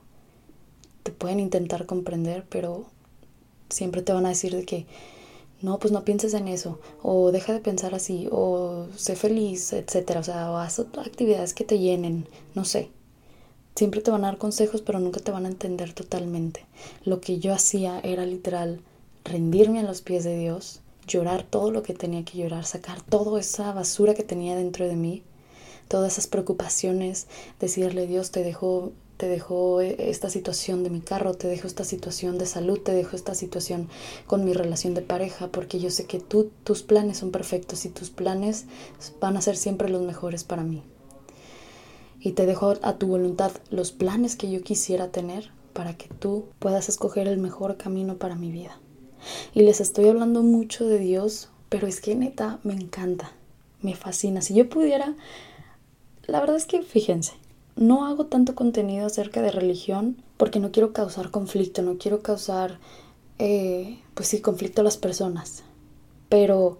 Te 1.03 1.11
pueden 1.11 1.39
intentar 1.39 1.85
comprender, 1.85 2.45
pero 2.49 2.85
siempre 3.69 4.01
te 4.01 4.13
van 4.13 4.25
a 4.25 4.29
decir 4.29 4.55
de 4.55 4.65
que 4.65 4.85
no, 5.63 5.79
pues 5.79 5.93
no 5.93 6.03
pienses 6.03 6.33
en 6.33 6.49
eso, 6.49 6.79
o 7.01 7.31
deja 7.31 7.53
de 7.53 7.61
pensar 7.61 7.95
así, 7.95 8.27
o 8.31 8.87
sé 8.97 9.15
feliz, 9.15 9.71
etcétera, 9.71 10.19
o 10.19 10.23
sea, 10.23 10.51
o 10.51 10.57
haz 10.57 10.79
actividades 10.79 11.53
que 11.53 11.63
te 11.63 11.79
llenen, 11.79 12.27
no 12.53 12.65
sé. 12.65 12.89
Siempre 13.73 14.01
te 14.01 14.11
van 14.11 14.25
a 14.25 14.27
dar 14.27 14.37
consejos, 14.37 14.81
pero 14.81 14.99
nunca 14.99 15.21
te 15.21 15.31
van 15.31 15.45
a 15.45 15.49
entender 15.49 15.93
totalmente. 15.93 16.65
Lo 17.05 17.21
que 17.21 17.39
yo 17.39 17.53
hacía 17.53 18.01
era 18.01 18.25
literal 18.25 18.81
rendirme 19.23 19.79
a 19.79 19.83
los 19.83 20.01
pies 20.01 20.25
de 20.25 20.37
Dios, 20.37 20.81
llorar 21.07 21.43
todo 21.43 21.71
lo 21.71 21.81
que 21.81 21.93
tenía 21.93 22.25
que 22.25 22.37
llorar, 22.37 22.65
sacar 22.65 23.01
toda 23.01 23.39
esa 23.39 23.71
basura 23.71 24.15
que 24.15 24.23
tenía 24.23 24.57
dentro 24.57 24.85
de 24.85 24.97
mí, 24.97 25.23
todas 25.87 26.11
esas 26.11 26.27
preocupaciones, 26.27 27.27
decirle 27.61 28.05
Dios, 28.05 28.31
te 28.31 28.43
dejo 28.43 28.91
te 29.17 29.27
dejo 29.27 29.81
eh, 29.81 29.95
esta 30.09 30.29
situación 30.29 30.83
de 30.83 30.89
mi 30.89 31.01
carro, 31.01 31.33
te 31.33 31.47
dejo 31.47 31.67
esta 31.67 31.83
situación 31.83 32.37
de 32.37 32.45
salud, 32.45 32.79
te 32.79 32.93
dejo 32.93 33.15
esta 33.15 33.35
situación 33.35 33.89
con 34.27 34.43
mi 34.45 34.53
relación 34.53 34.93
de 34.93 35.01
pareja, 35.01 35.47
porque 35.47 35.79
yo 35.79 35.89
sé 35.89 36.05
que 36.05 36.19
tú, 36.19 36.51
tus 36.63 36.83
planes 36.83 37.17
son 37.17 37.31
perfectos 37.31 37.85
y 37.85 37.89
tus 37.89 38.09
planes 38.09 38.65
van 39.19 39.37
a 39.37 39.41
ser 39.41 39.57
siempre 39.57 39.89
los 39.89 40.01
mejores 40.01 40.43
para 40.43 40.63
mí. 40.63 40.83
Y 42.19 42.31
te 42.31 42.45
dejo 42.45 42.75
a 42.81 42.97
tu 42.97 43.07
voluntad 43.07 43.51
los 43.69 43.91
planes 43.91 44.35
que 44.35 44.49
yo 44.49 44.61
quisiera 44.61 45.09
tener 45.09 45.51
para 45.73 45.97
que 45.97 46.07
tú 46.07 46.45
puedas 46.59 46.87
escoger 46.87 47.27
el 47.27 47.37
mejor 47.37 47.77
camino 47.77 48.17
para 48.17 48.35
mi 48.35 48.51
vida. 48.51 48.79
Y 49.53 49.63
les 49.63 49.81
estoy 49.81 50.07
hablando 50.07 50.41
mucho 50.41 50.87
de 50.87 50.99
Dios, 50.99 51.49
pero 51.69 51.87
es 51.87 51.99
que 52.01 52.15
neta 52.15 52.59
me 52.63 52.73
encanta, 52.73 53.31
me 53.81 53.95
fascina. 53.95 54.41
Si 54.41 54.53
yo 54.53 54.69
pudiera, 54.69 55.15
la 56.25 56.39
verdad 56.39 56.55
es 56.55 56.65
que 56.65 56.81
fíjense, 56.81 57.33
no 57.75 58.05
hago 58.05 58.25
tanto 58.25 58.55
contenido 58.55 59.07
acerca 59.07 59.41
de 59.41 59.51
religión 59.51 60.17
porque 60.37 60.59
no 60.59 60.71
quiero 60.71 60.93
causar 60.93 61.31
conflicto, 61.31 61.81
no 61.81 61.97
quiero 61.97 62.21
causar, 62.21 62.79
eh, 63.39 63.99
pues 64.13 64.27
sí, 64.29 64.41
conflicto 64.41 64.81
a 64.81 64.83
las 64.83 64.97
personas. 64.97 65.63
Pero, 66.29 66.79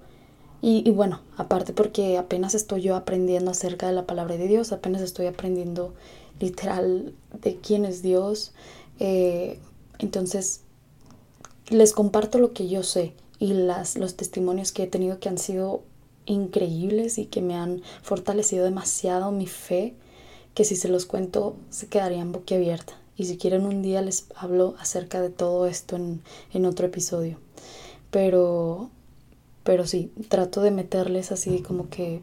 y, 0.61 0.89
bueno, 0.91 1.19
aparte 1.37 1.73
porque 1.73 2.17
apenas 2.17 2.55
estoy 2.55 2.81
yo 2.81 2.95
aprendiendo 2.95 3.51
acerca 3.51 3.87
de 3.87 3.93
la 3.93 4.05
palabra 4.05 4.37
de 4.37 4.47
Dios, 4.47 4.71
apenas 4.71 5.01
estoy 5.01 5.25
aprendiendo 5.25 5.93
literal 6.39 7.13
de 7.41 7.57
quién 7.57 7.85
es 7.85 8.01
Dios. 8.01 8.53
Eh, 8.99 9.59
entonces, 9.99 10.61
les 11.69 11.93
comparto 11.93 12.39
lo 12.39 12.53
que 12.53 12.67
yo 12.67 12.83
sé 12.83 13.13
y 13.39 13.53
las, 13.53 13.97
los 13.97 14.15
testimonios 14.15 14.71
que 14.71 14.83
he 14.83 14.87
tenido 14.87 15.19
que 15.19 15.29
han 15.29 15.37
sido 15.37 15.83
increíbles 16.25 17.17
y 17.17 17.25
que 17.25 17.41
me 17.41 17.55
han 17.55 17.81
fortalecido 18.01 18.63
demasiado 18.63 19.31
mi 19.31 19.47
fe 19.47 19.95
que 20.53 20.65
si 20.65 20.75
se 20.75 20.87
los 20.87 21.05
cuento 21.05 21.55
se 21.69 21.87
quedarían 21.87 22.31
boquiabierta. 22.31 22.93
Y 23.15 23.25
si 23.25 23.37
quieren 23.37 23.65
un 23.65 23.81
día 23.81 24.01
les 24.01 24.27
hablo 24.35 24.75
acerca 24.79 25.21
de 25.21 25.29
todo 25.29 25.67
esto 25.67 25.95
en, 25.95 26.65
otro 26.65 26.87
episodio. 26.87 27.37
Pero, 28.09 28.89
pero 29.63 29.85
sí, 29.85 30.11
trato 30.29 30.61
de 30.61 30.71
meterles 30.71 31.31
así 31.31 31.61
como 31.61 31.89
que 31.89 32.21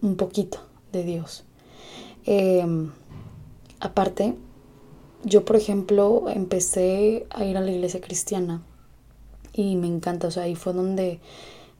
un 0.00 0.16
poquito 0.16 0.60
de 0.92 1.04
Dios. 1.04 1.44
Em, 2.24 2.90
aparte, 3.80 4.34
yo 5.24 5.44
por 5.44 5.56
ejemplo 5.56 6.24
empecé 6.28 7.26
a 7.30 7.44
ir 7.44 7.56
a 7.56 7.60
la 7.60 7.70
iglesia 7.70 8.00
cristiana 8.00 8.62
y 9.52 9.76
me 9.76 9.88
encanta, 9.88 10.28
o 10.28 10.30
sea, 10.30 10.44
ahí 10.44 10.54
fue 10.54 10.72
donde, 10.72 11.20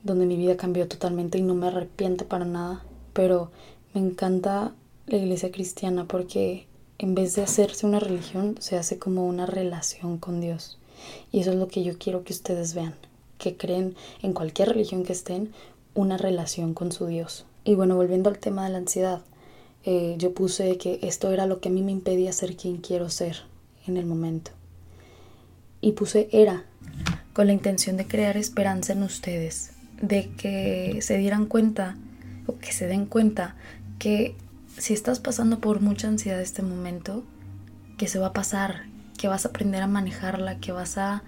donde 0.03 0.27
mi 0.27 0.37
vida 0.37 0.57
cambió 0.57 0.89
totalmente 0.89 1.39
y 1.39 1.43
no 1.43 1.55
me 1.55 1.69
arrepiento 1.69 2.27
para 2.27 2.45
nada, 2.45 2.85
pero 3.13 3.51
me 3.95 4.01
encanta 4.01 4.75
la 5.11 5.19
iglesia 5.19 5.51
cristiana 5.51 6.07
porque 6.07 6.67
en 6.99 7.15
vez 7.15 7.37
de 7.37 7.43
hacerse 7.43 7.87
una 7.87 8.01
religión, 8.01 8.57
se 8.61 8.77
hace 8.77 8.99
como 8.99 9.27
una 9.27 9.47
relación 9.47 10.19
con 10.19 10.41
Dios. 10.41 10.79
Y 11.31 11.41
eso 11.41 11.53
es 11.53 11.57
lo 11.57 11.69
que 11.69 11.85
yo 11.85 11.97
quiero 11.97 12.25
que 12.25 12.33
ustedes 12.33 12.75
vean, 12.75 12.95
que 13.39 13.57
creen 13.57 13.95
en 14.23 14.33
cualquier 14.33 14.71
religión 14.71 15.05
que 15.05 15.13
estén, 15.13 15.53
una 15.95 16.17
relación 16.17 16.75
con 16.75 16.91
su 16.91 17.07
Dios. 17.07 17.47
Y 17.65 17.75
bueno, 17.75 17.95
volviendo 17.95 18.31
al 18.31 18.39
tema 18.39 18.65
de 18.65 18.73
la 18.73 18.79
ansiedad, 18.79 19.23
eh, 19.85 20.17
yo 20.19 20.35
puse 20.35 20.77
que 20.77 20.99
esto 21.03 21.31
era 21.31 21.47
lo 21.47 21.61
que 21.61 21.69
a 21.69 21.73
mí 21.73 21.83
me 21.83 21.93
impedía 21.93 22.33
ser 22.33 22.57
quien 22.57 22.79
quiero 22.79 23.11
ser 23.11 23.43
en 23.87 23.97
el 23.97 24.07
momento. 24.07 24.51
Y 25.81 25.93
puse 25.93 26.29
era, 26.33 26.65
con 27.33 27.47
la 27.47 27.53
intención 27.53 27.97
de 27.97 28.07
crear 28.07 28.37
esperanza 28.37 28.93
en 28.93 29.05
ustedes, 29.05 29.71
de 30.03 30.31
que 30.31 30.99
se 31.01 31.17
dieran 31.17 31.47
cuenta 31.47 31.97
o 32.47 32.59
que 32.59 32.73
se 32.73 32.89
den 32.89 33.07
cuenta 33.07 33.57
que 33.99 34.35
si 34.79 34.95
estás 34.95 35.21
pasando 35.21 35.61
por 35.61 35.81
mucha 35.81 36.09
ansiedad 36.09 36.41
este 36.41 36.63
momento, 36.63 37.25
que 37.97 38.09
se 38.09 38.19
va 38.19 38.29
a 38.29 38.33
pasar, 38.33 38.87
que 39.17 39.29
vas 39.29 39.45
a 39.45 39.49
aprender 39.49 39.83
a 39.83 39.87
manejarla, 39.87 40.59
que 40.61 40.73
vas 40.73 40.99
a 40.99 41.23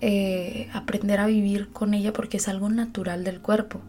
eh, 0.00 0.68
aprender 0.72 1.20
a 1.20 1.26
vivir 1.26 1.70
con 1.70 1.94
ella 1.94 2.12
porque 2.12 2.38
es 2.38 2.48
algo 2.48 2.68
natural 2.68 3.24
del 3.24 3.40
cuerpo. 3.40 3.80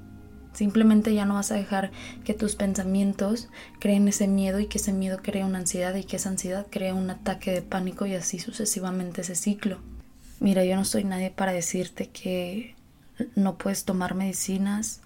Simplemente 0.54 1.14
ya 1.14 1.26
no 1.26 1.36
vas 1.36 1.52
a 1.52 1.56
dejar 1.56 1.92
que 2.26 2.34
tus 2.34 2.56
pensamientos 2.56 3.48
creen 3.80 4.08
ese 4.08 4.28
miedo 4.28 4.60
y 4.60 4.68
que 4.68 4.78
ese 4.78 4.92
miedo 4.92 5.20
crea 5.22 5.46
una 5.46 5.60
ansiedad 5.60 5.96
y 5.96 6.04
que 6.04 6.18
esa 6.18 6.30
ansiedad 6.30 6.68
crea 6.70 6.94
un 6.94 7.10
ataque 7.10 7.52
de 7.52 7.62
pánico 7.62 8.06
y 8.06 8.16
así 8.16 8.38
sucesivamente 8.38 9.22
ese 9.22 9.36
ciclo. 9.36 9.80
Mira, 10.40 10.66
yo 10.66 10.76
no 10.76 10.84
soy 10.84 11.06
nadie 11.06 11.32
para 11.32 11.54
decirte 11.54 12.10
que 12.10 12.76
no 13.36 13.58
puedes 13.58 13.86
tomar 13.86 14.14
medicinas 14.14 15.02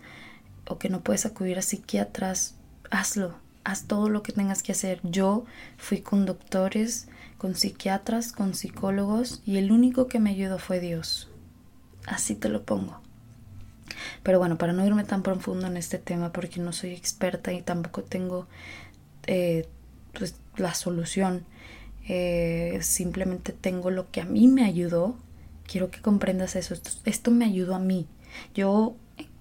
o 0.68 0.80
que 0.80 0.90
no 0.90 1.02
puedes 1.02 1.26
acudir 1.26 1.60
a 1.60 1.62
psiquiatras. 1.62 2.56
Hazlo, 2.90 3.36
haz 3.66 3.88
todo 3.88 4.08
lo 4.08 4.24
que 4.24 4.32
tengas 4.32 4.64
que 4.64 4.72
hacer. 4.72 5.02
Yo 5.04 5.44
fui 5.78 6.00
con 6.00 6.26
doctores, 6.26 7.10
con 7.38 7.56
psiquiatras, 7.56 8.32
con 8.32 8.54
psicólogos 8.54 9.42
y 9.46 9.58
el 9.58 9.72
único 9.72 10.08
que 10.08 10.20
me 10.20 10.30
ayudó 10.30 10.60
fue 10.60 10.80
Dios. 10.80 11.30
Así 12.06 12.36
te 12.36 12.48
lo 12.48 12.64
pongo. 12.64 13.02
Pero 14.24 14.40
bueno, 14.40 14.58
para 14.58 14.72
no 14.72 14.86
irme 14.86 15.04
tan 15.04 15.24
profundo 15.24 15.68
en 15.68 15.78
este 15.78 15.98
tema, 15.98 16.32
porque 16.32 16.60
no 16.60 16.72
soy 16.74 16.94
experta 16.94 17.52
y 17.54 17.62
tampoco 17.62 18.04
tengo 18.04 18.48
eh, 19.28 19.68
pues, 20.14 20.36
la 20.58 20.74
solución, 20.74 21.46
eh, 22.08 22.80
simplemente 22.82 23.52
tengo 23.52 23.90
lo 23.90 24.12
que 24.12 24.22
a 24.22 24.26
mí 24.26 24.48
me 24.48 24.64
ayudó. 24.64 25.18
Quiero 25.66 25.90
que 25.90 26.02
comprendas 26.02 26.56
eso. 26.56 26.76
esto 27.06 27.32
me 27.32 27.46
ayudó 27.46 27.74
a 27.74 27.80
mí. 27.80 28.08
Yo 28.54 28.96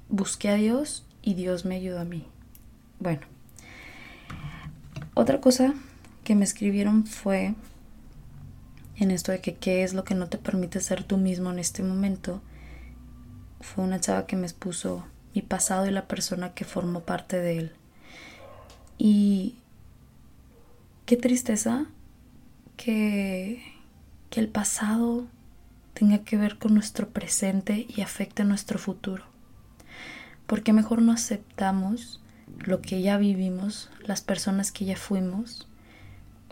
busqué 0.09 0.49
a 0.49 0.55
Dios 0.55 1.07
y 1.21 1.35
Dios 1.35 1.67
me 1.67 1.77
ayudó 1.77 2.01
a 2.01 2.05
mí. 2.05 2.27
Bueno, 3.01 3.27
otra 5.15 5.41
cosa 5.41 5.75
que 6.25 6.35
me 6.35 6.45
escribieron 6.45 7.07
fue 7.07 7.55
en 8.97 9.11
esto 9.11 9.33
de 9.33 9.41
que 9.41 9.55
qué 9.55 9.83
es 9.83 9.95
lo 9.95 10.05
que 10.05 10.15
no 10.15 10.29
te 10.29 10.39
permite 10.39 10.81
ser 10.81 11.05
tú 11.05 11.17
mismo 11.17 11.51
en 11.51 11.59
este 11.59 11.83
momento. 11.83 12.41
Fue 13.61 13.85
una 13.85 14.01
chava 14.01 14.27
que 14.27 14.37
me 14.37 14.47
expuso 14.47 15.05
mi 15.35 15.43
pasado 15.43 15.87
y 15.87 15.91
la 15.91 16.07
persona 16.07 16.55
que 16.55 16.65
formó 16.65 17.01
parte 17.01 17.39
de 17.39 17.59
él. 17.59 17.73
Y 18.99 19.57
qué 21.07 21.17
tristeza 21.17 21.87
que, 22.77 23.63
que 24.31 24.41
el 24.41 24.49
pasado 24.49 25.27
tenga 25.93 26.19
que 26.19 26.37
ver 26.37 26.59
con 26.59 26.75
nuestro 26.75 27.09
presente 27.09 27.87
y 27.89 28.01
afecte 28.01 28.45
nuestro 28.45 28.79
futuro. 28.79 29.25
Porque 30.47 30.73
mejor 30.73 31.03
no 31.03 31.13
aceptamos 31.13 32.21
lo 32.47 32.81
que 32.81 33.03
ya 33.03 33.17
vivimos, 33.19 33.91
las 34.03 34.21
personas 34.21 34.73
que 34.73 34.85
ya 34.85 34.97
fuimos. 34.97 35.69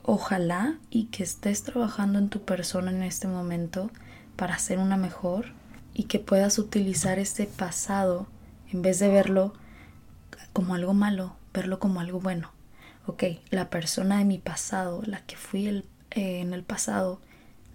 Ojalá 0.05 0.79
y 0.91 1.05
que 1.07 1.23
estés 1.23 1.63
trabajando 1.63 2.19
en 2.19 2.29
tu 2.29 2.45
persona 2.45 2.91
en 2.91 3.03
este 3.03 3.29
momento 3.29 3.91
para 4.37 4.59
ser 4.59 4.79
una 4.79 4.97
mejor 4.97 5.53
y 5.95 6.05
que 6.05 6.19
puedas 6.19 6.59
utilizar 6.59 7.19
este 7.19 7.47
pasado 7.47 8.27
en 8.73 8.83
vez 8.83 8.99
de 8.99 9.09
verlo 9.09 9.55
como 10.53 10.75
algo 10.75 10.93
malo, 10.93 11.37
verlo 11.55 11.79
como 11.79 12.01
algo 12.01 12.21
bueno. 12.21 12.51
Ok, 13.07 13.25
la 13.51 13.71
persona 13.71 14.19
de 14.19 14.25
mi 14.25 14.39
pasado, 14.39 15.03
la 15.07 15.21
que 15.21 15.37
fui 15.37 15.67
eh, 15.67 15.85
en 16.11 16.53
el 16.53 16.65
pasado, 16.65 17.21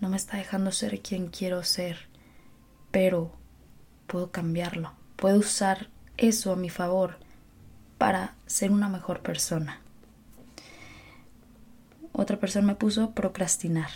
no 0.02 0.10
me 0.10 0.18
está 0.18 0.38
dejando 0.38 0.72
ser 0.72 1.02
quien 1.02 1.28
quiero 1.28 1.64
ser, 1.64 2.08
pero 2.92 3.32
puedo 4.06 4.32
cambiarlo, 4.32 4.94
puedo 5.16 5.40
usar 5.40 5.90
eso 6.18 6.52
a 6.52 6.56
mi 6.56 6.70
favor 6.70 7.27
para 7.98 8.36
ser 8.46 8.72
una 8.72 8.90
mejor 8.90 9.22
persona. 9.22 9.80
Otra 12.12 12.40
persona 12.40 12.68
me 12.68 12.76
puso 12.76 13.12
procrastinar. 13.12 13.90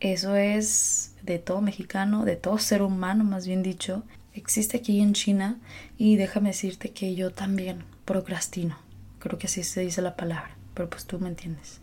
Eso 0.00 0.36
es 0.36 1.14
de 1.22 1.38
todo 1.38 1.60
mexicano, 1.60 2.24
de 2.24 2.36
todo 2.36 2.58
ser 2.58 2.82
humano 2.82 3.24
más 3.24 3.46
bien 3.46 3.62
dicho. 3.62 4.02
Existe 4.34 4.78
aquí 4.78 5.00
en 5.00 5.14
China 5.14 5.58
y 5.96 6.16
déjame 6.16 6.50
decirte 6.50 6.90
que 6.90 7.14
yo 7.14 7.30
también 7.30 7.84
procrastino. 8.04 8.76
Creo 9.18 9.38
que 9.38 9.46
así 9.46 9.62
se 9.62 9.80
dice 9.80 10.02
la 10.02 10.16
palabra, 10.16 10.56
pero 10.74 10.90
pues 10.90 11.06
tú 11.06 11.18
me 11.18 11.28
entiendes. 11.28 11.80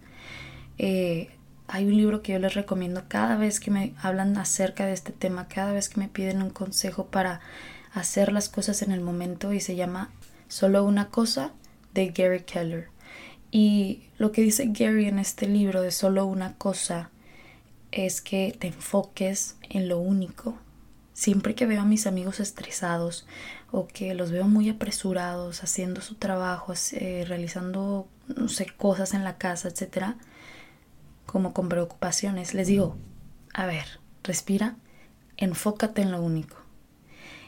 Eh, 0.77 1.29
hay 1.67 1.85
un 1.85 1.95
libro 1.95 2.21
que 2.21 2.33
yo 2.33 2.39
les 2.39 2.53
recomiendo 2.53 3.03
cada 3.07 3.37
vez 3.37 3.59
que 3.59 3.71
me 3.71 3.93
hablan 4.01 4.37
acerca 4.37 4.85
de 4.85 4.93
este 4.93 5.13
tema, 5.13 5.47
cada 5.47 5.71
vez 5.71 5.87
que 5.87 5.99
me 5.99 6.09
piden 6.09 6.41
un 6.41 6.49
consejo 6.49 7.05
para 7.05 7.39
hacer 7.93 8.31
las 8.31 8.49
cosas 8.49 8.81
en 8.81 8.91
el 8.91 9.01
momento 9.01 9.53
y 9.53 9.59
se 9.59 9.75
llama 9.75 10.09
Solo 10.51 10.83
una 10.83 11.07
cosa 11.07 11.53
de 11.93 12.09
Gary 12.09 12.41
Keller. 12.41 12.89
Y 13.51 14.09
lo 14.17 14.33
que 14.33 14.41
dice 14.41 14.65
Gary 14.67 15.05
en 15.05 15.17
este 15.17 15.47
libro 15.47 15.81
de 15.81 15.91
Solo 15.91 16.25
una 16.25 16.55
cosa 16.57 17.09
es 17.93 18.19
que 18.19 18.53
te 18.59 18.67
enfoques 18.67 19.55
en 19.69 19.87
lo 19.87 19.99
único. 19.99 20.57
siempre 21.13 21.55
que 21.55 21.65
veo 21.65 21.81
a 21.81 21.85
mis 21.85 22.05
amigos 22.05 22.39
estresados 22.39 23.25
o 23.71 23.87
que 23.87 24.13
los 24.13 24.31
veo 24.31 24.47
muy 24.47 24.69
apresurados 24.69 25.63
haciendo 25.63 26.01
su 26.01 26.15
trabajo, 26.15 26.73
eh, 26.93 27.25
realizando, 27.27 28.07
no 28.35 28.49
sé, 28.49 28.65
cosas 28.65 29.13
en 29.13 29.23
la 29.23 29.37
casa, 29.37 29.69
etcétera, 29.69 30.17
como 31.25 31.53
con 31.53 31.69
preocupaciones, 31.69 32.53
les 32.53 32.67
digo, 32.67 32.97
a 33.53 33.65
ver, 33.65 33.85
respira, 34.23 34.75
enfócate 35.37 36.01
en 36.01 36.11
lo 36.11 36.21
único. 36.21 36.57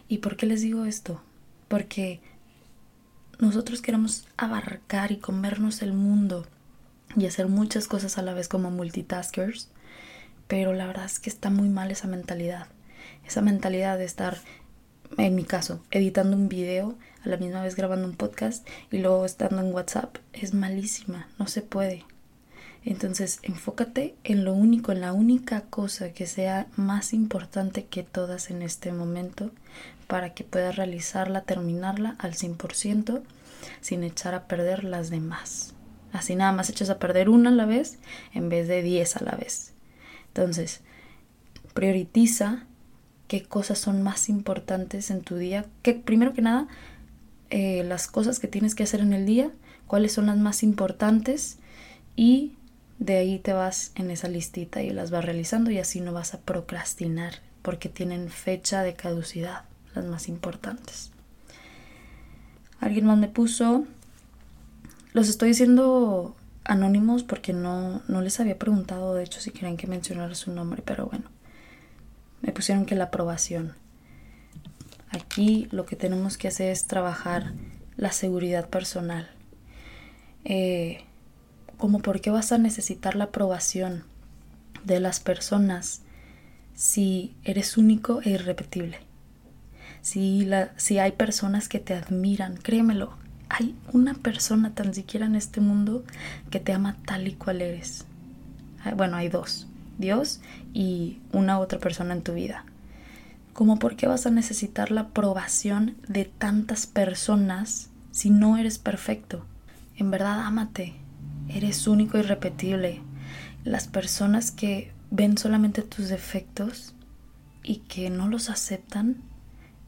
¿Y 0.07 0.19
por 0.19 0.37
qué 0.37 0.45
les 0.45 0.61
digo 0.61 0.85
esto? 0.85 1.21
Porque 1.67 2.21
nosotros 3.43 3.81
queremos 3.81 4.25
abarcar 4.37 5.11
y 5.11 5.17
comernos 5.17 5.81
el 5.81 5.91
mundo 5.91 6.47
y 7.17 7.25
hacer 7.25 7.47
muchas 7.47 7.87
cosas 7.87 8.17
a 8.17 8.21
la 8.21 8.33
vez 8.33 8.47
como 8.47 8.71
multitaskers, 8.71 9.69
pero 10.47 10.73
la 10.73 10.87
verdad 10.87 11.05
es 11.05 11.19
que 11.19 11.29
está 11.29 11.49
muy 11.49 11.67
mal 11.67 11.91
esa 11.91 12.07
mentalidad. 12.07 12.67
Esa 13.27 13.41
mentalidad 13.41 13.97
de 13.97 14.05
estar, 14.05 14.37
en 15.17 15.35
mi 15.35 15.43
caso, 15.43 15.83
editando 15.91 16.37
un 16.37 16.47
video, 16.47 16.95
a 17.25 17.29
la 17.29 17.37
misma 17.37 17.61
vez 17.61 17.75
grabando 17.75 18.07
un 18.07 18.15
podcast 18.15 18.65
y 18.91 18.99
luego 18.99 19.25
estando 19.25 19.59
en 19.59 19.73
WhatsApp, 19.73 20.17
es 20.31 20.53
malísima, 20.53 21.27
no 21.37 21.47
se 21.47 21.61
puede. 21.61 22.05
Entonces, 22.85 23.39
enfócate 23.43 24.15
en 24.23 24.45
lo 24.45 24.53
único, 24.53 24.91
en 24.91 25.01
la 25.01 25.13
única 25.13 25.61
cosa 25.61 26.11
que 26.11 26.27
sea 26.27 26.67
más 26.75 27.13
importante 27.13 27.85
que 27.85 28.03
todas 28.03 28.49
en 28.49 28.61
este 28.61 28.91
momento 28.91 29.51
para 30.03 30.33
que 30.33 30.43
puedas 30.43 30.75
realizarla, 30.75 31.41
terminarla 31.41 32.15
al 32.19 32.33
100% 32.33 33.21
sin 33.81 34.03
echar 34.03 34.33
a 34.35 34.47
perder 34.47 34.83
las 34.83 35.09
demás. 35.09 35.73
Así 36.11 36.35
nada 36.35 36.51
más 36.51 36.69
echas 36.69 36.89
a 36.89 36.99
perder 36.99 37.29
una 37.29 37.49
a 37.49 37.53
la 37.53 37.65
vez 37.65 37.97
en 38.33 38.49
vez 38.49 38.67
de 38.67 38.83
10 38.83 39.17
a 39.17 39.23
la 39.23 39.31
vez. 39.31 39.73
Entonces, 40.27 40.81
prioritiza 41.73 42.65
qué 43.27 43.43
cosas 43.43 43.79
son 43.79 44.03
más 44.03 44.29
importantes 44.29 45.09
en 45.09 45.21
tu 45.21 45.37
día. 45.37 45.65
Que 45.81 45.93
primero 45.93 46.33
que 46.33 46.41
nada, 46.41 46.67
eh, 47.49 47.83
las 47.83 48.07
cosas 48.07 48.39
que 48.39 48.47
tienes 48.47 48.75
que 48.75 48.83
hacer 48.83 48.99
en 48.99 49.13
el 49.13 49.25
día, 49.25 49.51
cuáles 49.87 50.13
son 50.13 50.27
las 50.27 50.37
más 50.37 50.63
importantes 50.63 51.57
y 52.15 52.53
de 52.99 53.17
ahí 53.17 53.39
te 53.39 53.53
vas 53.53 53.91
en 53.95 54.11
esa 54.11 54.27
listita 54.27 54.81
y 54.81 54.91
las 54.91 55.11
vas 55.11 55.25
realizando 55.25 55.71
y 55.71 55.79
así 55.79 55.99
no 55.99 56.13
vas 56.13 56.33
a 56.33 56.41
procrastinar 56.41 57.41
porque 57.61 57.89
tienen 57.89 58.29
fecha 58.29 58.83
de 58.83 58.93
caducidad, 58.93 59.63
las 59.95 60.05
más 60.05 60.27
importantes. 60.27 61.11
Alguien 62.79 63.05
más 63.05 63.17
me 63.17 63.27
puso, 63.27 63.85
los 65.13 65.29
estoy 65.29 65.49
diciendo 65.49 66.35
anónimos 66.65 67.23
porque 67.23 67.53
no, 67.53 68.01
no 68.07 68.21
les 68.21 68.39
había 68.39 68.57
preguntado, 68.57 69.15
de 69.15 69.23
hecho, 69.23 69.39
si 69.39 69.51
quieren 69.51 69.77
que 69.77 69.87
mencionara 69.87 70.35
su 70.35 70.51
nombre, 70.51 70.81
pero 70.83 71.05
bueno, 71.07 71.25
me 72.41 72.51
pusieron 72.51 72.85
que 72.85 72.95
la 72.95 73.05
aprobación. 73.05 73.73
Aquí 75.09 75.67
lo 75.71 75.85
que 75.85 75.95
tenemos 75.95 76.37
que 76.37 76.47
hacer 76.47 76.71
es 76.71 76.87
trabajar 76.87 77.53
la 77.97 78.11
seguridad 78.11 78.69
personal. 78.69 79.29
Eh, 80.45 81.03
como 81.77 81.99
por 81.99 82.21
qué 82.21 82.31
vas 82.31 82.51
a 82.51 82.57
necesitar 82.57 83.15
la 83.15 83.25
aprobación 83.25 84.03
de 84.83 84.99
las 84.99 85.19
personas 85.19 86.01
si 86.75 87.35
eres 87.43 87.77
único 87.77 88.21
e 88.23 88.31
irrepetible. 88.31 88.99
Si, 90.03 90.45
la, 90.45 90.69
si 90.77 90.99
hay 90.99 91.13
personas 91.13 91.67
que 91.67 91.79
te 91.79 91.95
admiran, 91.95 92.57
créemelo, 92.57 93.17
hay 93.49 93.75
una 93.91 94.13
persona 94.13 94.75
tan 94.75 94.93
siquiera 94.93 95.25
en 95.25 95.35
este 95.35 95.61
mundo 95.61 96.03
que 96.51 96.59
te 96.59 96.73
ama 96.73 96.95
tal 97.07 97.27
y 97.27 97.33
cual 97.33 97.61
eres. 97.61 98.05
Ah, 98.83 98.93
bueno, 98.95 99.17
hay 99.17 99.29
dos, 99.29 99.65
Dios 99.97 100.41
y 100.75 101.17
una 101.31 101.57
otra 101.57 101.79
persona 101.79 102.13
en 102.13 102.21
tu 102.21 102.35
vida. 102.35 102.65
Como 103.53 103.79
por 103.79 103.95
qué 103.95 104.05
vas 104.05 104.27
a 104.27 104.31
necesitar 104.31 104.91
la 104.91 105.01
aprobación 105.01 105.95
de 106.07 106.25
tantas 106.25 106.85
personas 106.85 107.89
si 108.11 108.29
no 108.29 108.57
eres 108.57 108.77
perfecto. 108.77 109.45
En 109.95 110.11
verdad, 110.11 110.41
ámate, 110.41 110.95
Eres 111.49 111.87
único 111.87 112.17
y 112.17 112.21
repetible. 112.21 113.01
Las 113.63 113.87
personas 113.87 114.51
que 114.51 114.91
ven 115.11 115.37
solamente 115.37 115.81
tus 115.81 116.09
defectos 116.09 116.93
y 117.63 117.77
que 117.77 118.09
no 118.09 118.27
los 118.27 118.49
aceptan 118.49 119.17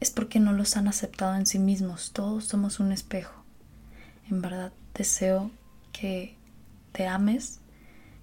es 0.00 0.10
porque 0.10 0.40
no 0.40 0.52
los 0.52 0.76
han 0.76 0.88
aceptado 0.88 1.34
en 1.34 1.46
sí 1.46 1.58
mismos. 1.58 2.12
Todos 2.12 2.44
somos 2.44 2.80
un 2.80 2.92
espejo. 2.92 3.34
En 4.30 4.42
verdad 4.42 4.72
deseo 4.94 5.50
que 5.92 6.34
te 6.92 7.06
ames, 7.06 7.60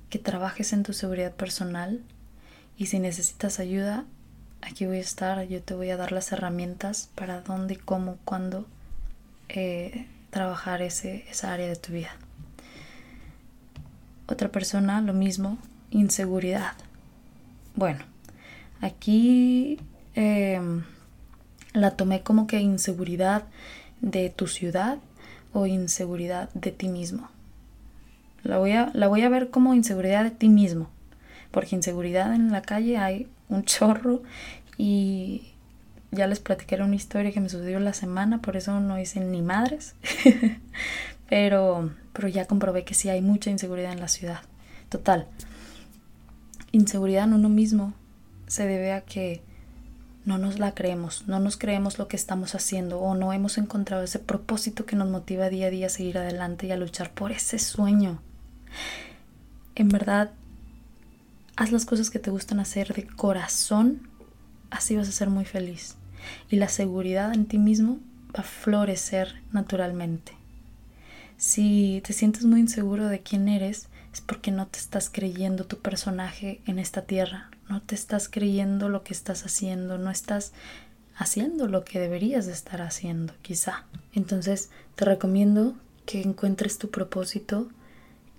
que 0.09 0.19
trabajes 0.19 0.73
en 0.73 0.83
tu 0.83 0.93
seguridad 0.93 1.33
personal 1.33 2.01
y 2.77 2.87
si 2.87 2.99
necesitas 2.99 3.59
ayuda, 3.59 4.05
aquí 4.61 4.85
voy 4.85 4.97
a 4.97 5.01
estar. 5.01 5.43
Yo 5.47 5.61
te 5.61 5.73
voy 5.73 5.89
a 5.89 5.97
dar 5.97 6.11
las 6.11 6.31
herramientas 6.31 7.09
para 7.15 7.41
dónde, 7.41 7.77
cómo, 7.77 8.17
cuándo 8.25 8.67
eh, 9.49 10.07
trabajar 10.29 10.81
ese, 10.81 11.25
esa 11.29 11.53
área 11.53 11.67
de 11.67 11.75
tu 11.75 11.93
vida. 11.93 12.15
Otra 14.27 14.49
persona, 14.49 15.01
lo 15.01 15.13
mismo, 15.13 15.57
inseguridad. 15.91 16.73
Bueno, 17.75 18.05
aquí 18.81 19.79
em, 20.15 20.83
la 21.73 21.91
tomé 21.91 22.21
como 22.21 22.47
que 22.47 22.59
inseguridad 22.59 23.43
de 24.01 24.29
tu 24.29 24.47
ciudad 24.47 24.99
o 25.53 25.65
inseguridad 25.65 26.49
de 26.53 26.71
ti 26.71 26.87
mismo. 26.87 27.29
La 28.43 28.57
voy, 28.57 28.71
a, 28.71 28.91
la 28.93 29.07
voy 29.07 29.21
a 29.21 29.29
ver 29.29 29.49
como 29.49 29.73
inseguridad 29.73 30.23
de 30.23 30.31
ti 30.31 30.49
mismo, 30.49 30.89
porque 31.51 31.75
inseguridad 31.75 32.33
en 32.33 32.51
la 32.51 32.61
calle 32.61 32.97
hay 32.97 33.27
un 33.49 33.63
chorro 33.65 34.23
y 34.77 35.53
ya 36.11 36.27
les 36.27 36.39
platicaré 36.39 36.83
una 36.83 36.95
historia 36.95 37.31
que 37.31 37.39
me 37.39 37.49
sucedió 37.49 37.79
la 37.79 37.93
semana, 37.93 38.41
por 38.41 38.55
eso 38.57 38.79
no 38.79 38.99
hice 38.99 39.19
ni 39.19 39.41
madres. 39.41 39.95
pero, 41.29 41.91
pero 42.11 42.27
ya 42.27 42.45
comprobé 42.45 42.83
que 42.83 42.93
sí 42.93 43.09
hay 43.09 43.21
mucha 43.21 43.49
inseguridad 43.49 43.93
en 43.93 43.99
la 43.99 44.07
ciudad. 44.07 44.41
Total. 44.89 45.27
Inseguridad 46.71 47.23
en 47.23 47.33
uno 47.33 47.49
mismo 47.49 47.93
se 48.47 48.67
debe 48.67 48.93
a 48.93 49.01
que 49.01 49.41
no 50.25 50.37
nos 50.37 50.59
la 50.59 50.73
creemos, 50.73 51.27
no 51.27 51.39
nos 51.39 51.57
creemos 51.57 51.99
lo 51.99 52.07
que 52.07 52.15
estamos 52.15 52.55
haciendo 52.55 52.99
o 52.99 53.15
no 53.15 53.33
hemos 53.33 53.57
encontrado 53.57 54.03
ese 54.03 54.19
propósito 54.19 54.85
que 54.85 54.95
nos 54.95 55.09
motiva 55.09 55.49
día 55.49 55.67
a 55.67 55.69
día 55.69 55.87
a 55.87 55.89
seguir 55.89 56.17
adelante 56.17 56.67
y 56.67 56.71
a 56.71 56.77
luchar 56.77 57.11
por 57.11 57.31
ese 57.31 57.59
sueño. 57.59 58.21
En 59.75 59.89
verdad, 59.89 60.31
haz 61.55 61.71
las 61.71 61.85
cosas 61.85 62.09
que 62.09 62.19
te 62.19 62.31
gustan 62.31 62.59
hacer 62.59 62.93
de 62.93 63.05
corazón, 63.05 64.07
así 64.69 64.95
vas 64.95 65.09
a 65.09 65.13
ser 65.13 65.29
muy 65.29 65.45
feliz. 65.45 65.95
Y 66.49 66.55
la 66.55 66.69
seguridad 66.69 67.33
en 67.33 67.45
ti 67.45 67.57
mismo 67.57 67.99
va 68.35 68.41
a 68.41 68.43
florecer 68.43 69.41
naturalmente. 69.51 70.33
Si 71.37 72.01
te 72.05 72.13
sientes 72.13 72.45
muy 72.45 72.61
inseguro 72.61 73.07
de 73.07 73.21
quién 73.21 73.49
eres, 73.49 73.89
es 74.13 74.21
porque 74.21 74.51
no 74.51 74.67
te 74.67 74.79
estás 74.79 75.09
creyendo 75.09 75.65
tu 75.65 75.79
personaje 75.79 76.61
en 76.65 76.79
esta 76.79 77.01
tierra, 77.01 77.49
no 77.69 77.81
te 77.81 77.95
estás 77.95 78.29
creyendo 78.29 78.89
lo 78.89 79.03
que 79.03 79.13
estás 79.13 79.45
haciendo, 79.45 79.97
no 79.97 80.09
estás 80.09 80.53
haciendo 81.15 81.67
lo 81.67 81.85
que 81.85 81.99
deberías 81.99 82.45
de 82.45 82.53
estar 82.53 82.81
haciendo, 82.81 83.33
quizá. 83.41 83.85
Entonces, 84.13 84.69
te 84.95 85.05
recomiendo 85.05 85.75
que 86.05 86.21
encuentres 86.21 86.77
tu 86.77 86.89
propósito, 86.89 87.69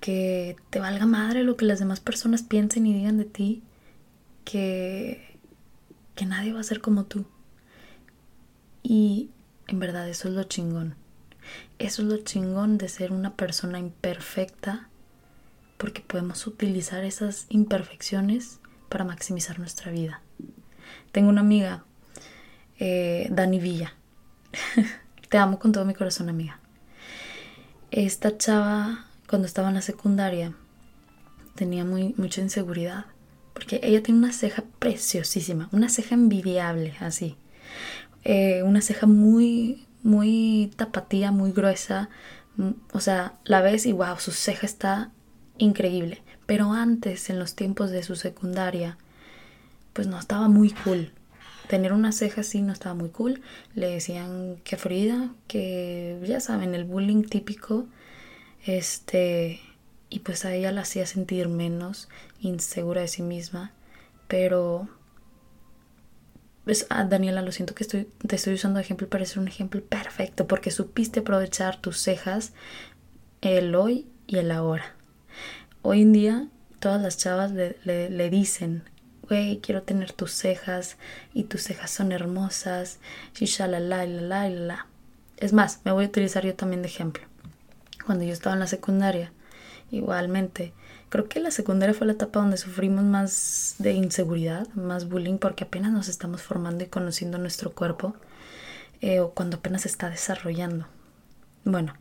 que 0.00 0.56
te 0.70 0.80
valga 0.80 1.06
madre 1.06 1.44
lo 1.44 1.56
que 1.56 1.64
las 1.64 1.78
demás 1.78 2.00
personas 2.00 2.42
piensen 2.42 2.86
y 2.86 2.94
digan 2.94 3.16
de 3.16 3.24
ti, 3.24 3.62
que 4.44 5.34
que 6.14 6.26
nadie 6.26 6.52
va 6.52 6.60
a 6.60 6.64
ser 6.64 6.80
como 6.80 7.04
tú. 7.04 7.26
Y 8.82 9.30
en 9.66 9.78
verdad 9.78 10.08
eso 10.08 10.28
es 10.28 10.34
lo 10.34 10.44
chingón. 10.44 10.94
Eso 11.78 12.02
es 12.02 12.08
lo 12.08 12.18
chingón 12.18 12.78
de 12.78 12.88
ser 12.88 13.12
una 13.12 13.34
persona 13.34 13.78
imperfecta 13.78 14.88
porque 15.76 16.02
podemos 16.02 16.46
utilizar 16.46 17.04
esas 17.04 17.46
imperfecciones 17.48 18.60
para 18.94 19.04
maximizar 19.04 19.58
nuestra 19.58 19.90
vida. 19.90 20.20
Tengo 21.10 21.28
una 21.28 21.40
amiga, 21.40 21.82
eh, 22.78 23.26
Dani 23.28 23.58
Villa. 23.58 23.92
Te 25.28 25.36
amo 25.36 25.58
con 25.58 25.72
todo 25.72 25.84
mi 25.84 25.94
corazón, 25.94 26.28
amiga. 26.28 26.60
Esta 27.90 28.38
chava, 28.38 29.06
cuando 29.28 29.46
estaba 29.46 29.66
en 29.66 29.74
la 29.74 29.82
secundaria, 29.82 30.54
tenía 31.56 31.84
muy, 31.84 32.14
mucha 32.16 32.40
inseguridad. 32.40 33.06
Porque 33.52 33.80
ella 33.82 34.00
tiene 34.00 34.20
una 34.20 34.32
ceja 34.32 34.62
preciosísima, 34.78 35.68
una 35.72 35.88
ceja 35.88 36.14
envidiable, 36.14 36.94
así. 37.00 37.36
Eh, 38.22 38.62
una 38.62 38.80
ceja 38.80 39.08
muy, 39.08 39.88
muy 40.04 40.70
tapatía, 40.76 41.32
muy 41.32 41.50
gruesa. 41.50 42.10
Mm, 42.58 42.70
o 42.92 43.00
sea, 43.00 43.40
la 43.42 43.60
ves 43.60 43.86
y 43.86 43.92
wow, 43.92 44.20
su 44.20 44.30
ceja 44.30 44.66
está 44.66 45.10
increíble. 45.58 46.22
Pero 46.46 46.72
antes, 46.72 47.30
en 47.30 47.38
los 47.38 47.54
tiempos 47.54 47.90
de 47.90 48.02
su 48.02 48.16
secundaria, 48.16 48.98
pues 49.92 50.06
no 50.06 50.18
estaba 50.18 50.48
muy 50.48 50.70
cool. 50.70 51.12
Tener 51.68 51.92
una 51.92 52.12
ceja 52.12 52.42
así 52.42 52.60
no 52.60 52.72
estaba 52.72 52.94
muy 52.94 53.08
cool. 53.08 53.40
Le 53.74 53.88
decían 53.88 54.56
que 54.64 54.76
Frida, 54.76 55.30
que 55.48 56.20
ya 56.26 56.40
saben, 56.40 56.74
el 56.74 56.84
bullying 56.84 57.22
típico. 57.22 57.86
Este, 58.66 59.60
y 60.10 60.20
pues 60.20 60.44
a 60.44 60.54
ella 60.54 60.72
la 60.72 60.82
hacía 60.82 61.06
sentir 61.06 61.48
menos 61.48 62.08
insegura 62.40 63.00
de 63.00 63.08
sí 63.08 63.22
misma, 63.22 63.72
pero 64.28 64.88
pues, 66.64 66.86
ah, 66.88 67.04
Daniela, 67.04 67.42
lo 67.42 67.52
siento 67.52 67.74
que 67.74 67.84
estoy, 67.84 68.08
te 68.26 68.36
estoy 68.36 68.54
usando 68.54 68.80
ejemplo, 68.80 69.08
pero 69.10 69.24
es 69.24 69.36
un 69.36 69.48
ejemplo 69.48 69.82
perfecto 69.82 70.46
porque 70.46 70.70
supiste 70.70 71.20
aprovechar 71.20 71.80
tus 71.80 71.98
cejas 71.98 72.52
el 73.42 73.74
hoy 73.74 74.06
y 74.26 74.38
el 74.38 74.50
ahora. 74.50 74.94
Hoy 75.86 76.00
en 76.00 76.14
día 76.14 76.48
todas 76.80 77.02
las 77.02 77.18
chavas 77.18 77.52
le, 77.52 77.76
le, 77.84 78.30
dicen, 78.30 78.84
güey, 79.28 79.60
quiero 79.60 79.82
tener 79.82 80.12
tus 80.12 80.32
cejas 80.32 80.96
y 81.34 81.44
tus 81.44 81.60
cejas 81.60 81.90
son 81.90 82.10
hermosas, 82.10 83.00
y 83.38 83.46
la 83.58 83.78
la 83.80 84.06
la 84.06 84.48
la. 84.48 84.86
Es 85.36 85.52
más, 85.52 85.80
me 85.84 85.92
voy 85.92 86.06
a 86.06 86.08
utilizar 86.08 86.42
yo 86.42 86.54
también 86.54 86.80
de 86.80 86.88
ejemplo. 86.88 87.22
Cuando 88.06 88.24
yo 88.24 88.32
estaba 88.32 88.54
en 88.54 88.60
la 88.60 88.66
secundaria, 88.66 89.30
igualmente, 89.90 90.72
creo 91.10 91.28
que 91.28 91.38
la 91.38 91.50
secundaria 91.50 91.94
fue 91.94 92.06
la 92.06 92.14
etapa 92.14 92.40
donde 92.40 92.56
sufrimos 92.56 93.04
más 93.04 93.74
de 93.78 93.92
inseguridad, 93.92 94.66
más 94.68 95.06
bullying, 95.06 95.36
porque 95.36 95.64
apenas 95.64 95.92
nos 95.92 96.08
estamos 96.08 96.40
formando 96.40 96.82
y 96.82 96.86
conociendo 96.86 97.36
nuestro 97.36 97.74
cuerpo, 97.74 98.16
eh, 99.02 99.20
o 99.20 99.32
cuando 99.32 99.58
apenas 99.58 99.82
se 99.82 99.88
está 99.88 100.08
desarrollando. 100.08 100.86
Bueno, 101.66 101.92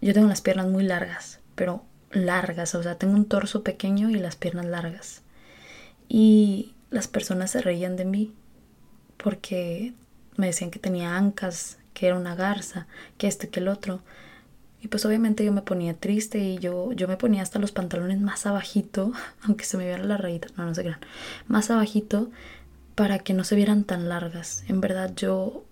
yo 0.00 0.12
tengo 0.12 0.26
las 0.26 0.40
piernas 0.40 0.66
muy 0.66 0.82
largas, 0.82 1.38
pero 1.54 1.84
largas, 2.12 2.74
o 2.74 2.82
sea, 2.82 2.96
tengo 2.96 3.14
un 3.14 3.26
torso 3.26 3.62
pequeño 3.62 4.10
y 4.10 4.14
las 4.16 4.36
piernas 4.36 4.66
largas. 4.66 5.22
Y 6.08 6.74
las 6.90 7.08
personas 7.08 7.50
se 7.50 7.62
reían 7.62 7.96
de 7.96 8.04
mí 8.04 8.34
porque 9.16 9.94
me 10.36 10.46
decían 10.46 10.70
que 10.70 10.78
tenía 10.78 11.16
ancas, 11.16 11.78
que 11.94 12.06
era 12.06 12.16
una 12.16 12.34
garza, 12.34 12.86
que 13.18 13.26
esto 13.26 13.50
que 13.50 13.60
el 13.60 13.68
otro. 13.68 14.02
Y 14.80 14.88
pues 14.88 15.04
obviamente 15.06 15.44
yo 15.44 15.52
me 15.52 15.62
ponía 15.62 15.94
triste 15.94 16.38
y 16.38 16.58
yo, 16.58 16.92
yo 16.92 17.06
me 17.06 17.16
ponía 17.16 17.42
hasta 17.42 17.58
los 17.58 17.72
pantalones 17.72 18.20
más 18.20 18.46
abajito, 18.46 19.12
aunque 19.42 19.64
se 19.64 19.76
me 19.76 19.84
viera 19.84 20.02
la 20.02 20.16
rayita, 20.16 20.48
no, 20.56 20.66
no 20.66 20.74
se 20.74 20.82
crean, 20.82 21.00
más 21.46 21.70
abajito 21.70 22.30
para 22.94 23.18
que 23.20 23.32
no 23.32 23.44
se 23.44 23.56
vieran 23.56 23.84
tan 23.84 24.08
largas. 24.08 24.64
En 24.68 24.80
verdad 24.80 25.12
yo 25.14 25.64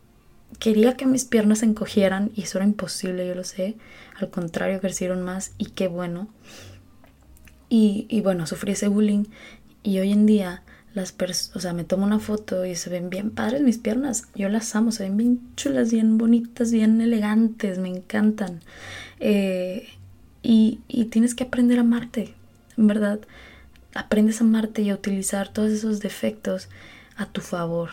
quería 0.59 0.97
que 0.97 1.07
mis 1.07 1.25
piernas 1.25 1.61
se 1.61 1.67
encogieran 1.67 2.31
y 2.35 2.43
eso 2.43 2.59
era 2.59 2.67
imposible, 2.67 3.27
yo 3.27 3.35
lo 3.35 3.45
sé. 3.45 3.77
Al 4.19 4.31
contrario, 4.31 4.81
crecieron 4.81 5.23
más 5.23 5.53
y 5.59 5.67
qué 5.67 5.89
bueno. 5.89 6.29
Y, 7.69 8.07
y 8.09 8.21
bueno, 8.21 8.47
sufrí 8.47 8.73
ese 8.73 8.89
bullying 8.89 9.25
y 9.83 9.99
hoy 9.99 10.13
en 10.13 10.27
día 10.27 10.63
las 10.93 11.13
personas, 11.13 11.57
o 11.57 11.61
sea, 11.61 11.73
me 11.73 11.85
tomo 11.85 12.05
una 12.05 12.19
foto 12.19 12.65
y 12.67 12.75
se 12.75 12.91
ven 12.91 13.11
bien 13.11 13.31
padres 13.31 13.63
mis 13.63 13.79
piernas. 13.79 14.27
Yo 14.35 14.49
las 14.49 14.75
amo, 14.75 14.91
se 14.93 15.05
ven 15.05 15.17
bien 15.17 15.41
chulas, 15.57 15.93
bien 15.93 16.19
bonitas, 16.19 16.73
bien 16.73 17.01
elegantes, 17.01 17.79
me 17.79 17.89
encantan. 17.89 18.61
Eh, 19.21 19.89
y, 20.43 20.81
y 20.89 21.05
tienes 21.07 21.35
que 21.35 21.45
aprender 21.45 21.79
a 21.79 21.83
amarte, 21.83 22.35
en 22.77 22.87
verdad. 22.87 23.21
Aprendes 23.95 24.41
a 24.41 24.45
amarte 24.45 24.83
y 24.83 24.91
a 24.91 24.95
utilizar 24.95 25.53
todos 25.53 25.71
esos 25.71 26.01
defectos 26.01 26.69
a 27.17 27.27
tu 27.27 27.41
favor. 27.41 27.91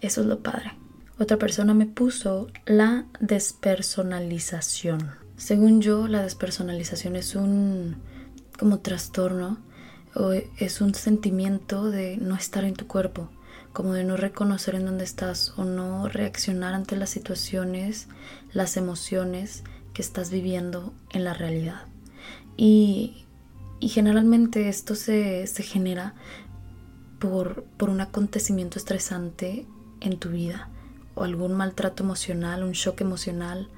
Eso 0.00 0.20
es 0.22 0.26
lo 0.26 0.40
padre. 0.40 0.72
Otra 1.20 1.36
persona 1.36 1.74
me 1.74 1.84
puso 1.84 2.46
la 2.64 3.04
despersonalización. 3.20 5.10
Según 5.36 5.82
yo, 5.82 6.08
la 6.08 6.22
despersonalización 6.22 7.14
es 7.14 7.34
un 7.34 7.96
como 8.58 8.78
trastorno 8.78 9.58
o 10.14 10.32
es 10.32 10.80
un 10.80 10.94
sentimiento 10.94 11.90
de 11.90 12.16
no 12.16 12.36
estar 12.36 12.64
en 12.64 12.72
tu 12.72 12.86
cuerpo, 12.86 13.28
como 13.74 13.92
de 13.92 14.02
no 14.02 14.16
reconocer 14.16 14.76
en 14.76 14.86
dónde 14.86 15.04
estás 15.04 15.52
o 15.58 15.66
no 15.66 16.08
reaccionar 16.08 16.72
ante 16.72 16.96
las 16.96 17.10
situaciones, 17.10 18.08
las 18.54 18.78
emociones 18.78 19.62
que 19.92 20.00
estás 20.00 20.30
viviendo 20.30 20.94
en 21.10 21.24
la 21.24 21.34
realidad. 21.34 21.82
Y, 22.56 23.26
generalmente 23.82 24.70
esto 24.70 24.94
se, 24.94 25.46
se 25.46 25.64
genera 25.64 26.14
por, 27.18 27.64
por 27.76 27.90
un 27.90 28.00
acontecimiento 28.00 28.78
estresante 28.78 29.66
en 30.00 30.18
tu 30.18 30.30
vida 30.30 30.70
o 31.14 31.24
algún 31.24 31.54
maltrato 31.54 32.02
emocional, 32.02 32.62
un 32.62 32.72
shock 32.72 33.00
emocional 33.00 33.68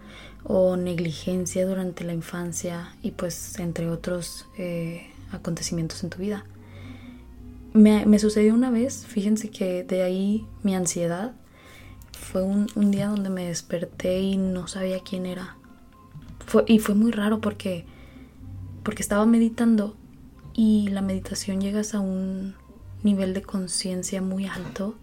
o 0.45 0.77
negligencia 0.77 1.67
durante 1.67 2.05
la 2.05 2.13
infancia 2.13 2.95
y 3.03 3.13
pues 3.13 3.59
entre 3.59 3.89
otros 3.89 4.47
eh, 4.59 5.07
acontecimientos 5.31 6.03
en 6.05 6.11
tu 6.11 6.19
vida. 6.19 6.45
Me, 7.73 8.19
sucedió 8.19 8.53
una 8.53 8.71
vez, 8.71 9.07
fíjense 9.07 9.49
que 9.49 9.83
de 9.83 10.03
ahí 10.03 10.47
mi 10.63 10.75
ansiedad 10.75 11.33
fue 12.13 12.43
un, 12.43 12.67
día 12.91 13.09
donde 13.09 13.31
me 13.31 13.47
desperté 13.47 14.21
y 14.21 14.37
no 14.37 14.69
sabía 14.69 15.01
quién 15.01 15.25
era. 15.25 15.57
Y 16.67 16.81
fue 16.81 16.95
muy 16.95 17.13
raro 17.13 17.41
porque, 17.41 17.87
porque 18.83 19.01
estaba 19.01 19.25
meditando 19.25 19.97
y 20.53 20.89
la 20.89 21.01
meditación 21.01 21.63
llegas 21.63 21.95
a 21.95 22.01
un 22.01 22.55
nivel 23.03 23.33
de 23.33 23.41
conciencia 23.41 24.21
muy 24.21 24.47
alto 24.47 24.95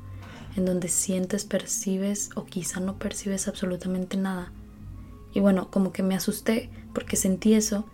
en 0.60 0.66
donde 0.66 0.90
sientes, 0.90 1.46
percibes 1.46 2.30
o 2.36 2.46
quizá 2.46 2.80
no 2.80 3.00
percibes 3.00 3.48
absolutamente 3.48 4.18
nada. 4.18 4.52
Y 5.34 5.40
bueno, 5.40 5.72
como 5.72 5.92
que 5.92 6.04
me 6.04 6.16
asusté 6.16 6.70
porque 6.94 7.16
sentí 7.16 7.54
eso 7.54 7.86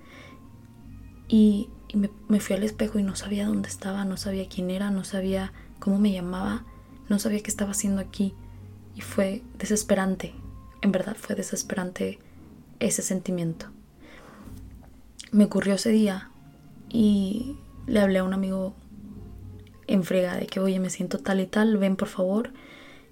y, 1.27 1.69
me, 1.93 2.39
fui 2.39 2.55
al 2.55 2.63
espejo 2.63 2.99
y 2.99 3.03
no 3.03 3.15
sabía 3.15 3.47
dónde 3.47 3.69
estaba, 3.69 4.03
no 4.03 4.17
sabía 4.17 4.49
quién 4.49 4.69
era, 4.69 4.91
no 4.91 5.03
sabía 5.03 5.53
cómo 5.79 5.99
me 5.99 6.11
llamaba, 6.11 6.65
no 7.07 7.19
sabía 7.19 7.41
qué 7.41 7.49
estaba 7.49 7.71
haciendo 7.71 8.01
aquí. 8.01 8.33
Y 8.95 9.01
fue 9.01 9.43
desesperante, 9.57 10.33
en 10.81 10.91
verdad 10.91 11.15
fue 11.19 11.35
desesperante 11.35 12.19
ese 12.79 13.01
sentimiento. 13.01 13.67
Me 15.31 15.45
ocurrió 15.45 15.75
ese 15.75 15.89
día 15.89 16.31
y 16.89 17.57
le 17.87 17.99
hablé 17.99 18.19
a 18.19 18.23
un 18.23 18.33
amigo 18.33 18.75
en 19.87 20.03
frega 20.03 20.35
de 20.35 20.47
que, 20.47 20.59
oye, 20.59 20.79
me 20.79 20.89
siento 20.89 21.19
tal 21.19 21.39
y 21.39 21.47
tal, 21.47 21.77
ven 21.77 21.95
por 21.95 22.07
favor. 22.07 22.51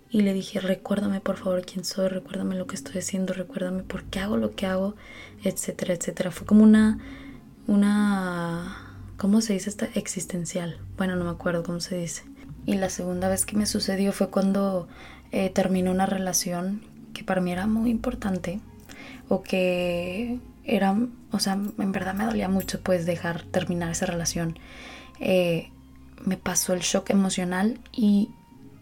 Y 0.09 0.21
le 0.21 0.33
dije, 0.33 0.59
recuérdame 0.59 1.21
por 1.21 1.37
favor 1.37 1.65
quién 1.65 1.83
soy, 1.83 2.07
recuérdame 2.07 2.55
lo 2.55 2.67
que 2.67 2.75
estoy 2.75 2.99
haciendo, 2.99 3.33
recuérdame 3.33 3.83
por 3.83 4.03
qué 4.03 4.19
hago 4.19 4.37
lo 4.37 4.55
que 4.55 4.67
hago, 4.67 4.95
etcétera, 5.43 5.93
etcétera. 5.93 6.29
Fue 6.29 6.45
como 6.45 6.63
una, 6.63 6.99
una, 7.65 8.95
¿cómo 9.17 9.41
se 9.41 9.53
dice 9.53 9.69
esta? 9.69 9.87
Existencial. 9.95 10.79
Bueno, 10.97 11.15
no 11.15 11.25
me 11.25 11.31
acuerdo 11.31 11.63
cómo 11.63 11.79
se 11.79 11.97
dice. 11.97 12.23
Y 12.65 12.75
la 12.75 12.89
segunda 12.89 13.27
vez 13.27 13.45
que 13.45 13.57
me 13.57 13.65
sucedió 13.65 14.13
fue 14.13 14.29
cuando 14.29 14.87
eh, 15.31 15.49
terminé 15.49 15.89
una 15.89 16.05
relación 16.05 16.83
que 17.13 17.23
para 17.23 17.41
mí 17.41 17.51
era 17.51 17.65
muy 17.65 17.89
importante 17.89 18.59
o 19.29 19.41
que 19.41 20.39
era, 20.63 20.95
o 21.31 21.39
sea, 21.39 21.53
en 21.53 21.91
verdad 21.91 22.13
me 22.13 22.25
dolía 22.25 22.49
mucho 22.49 22.79
pues 22.81 23.05
dejar 23.05 23.43
terminar 23.43 23.91
esa 23.91 24.05
relación. 24.05 24.59
Eh, 25.19 25.71
me 26.25 26.37
pasó 26.37 26.73
el 26.73 26.81
shock 26.81 27.09
emocional 27.09 27.79
y, 27.91 28.29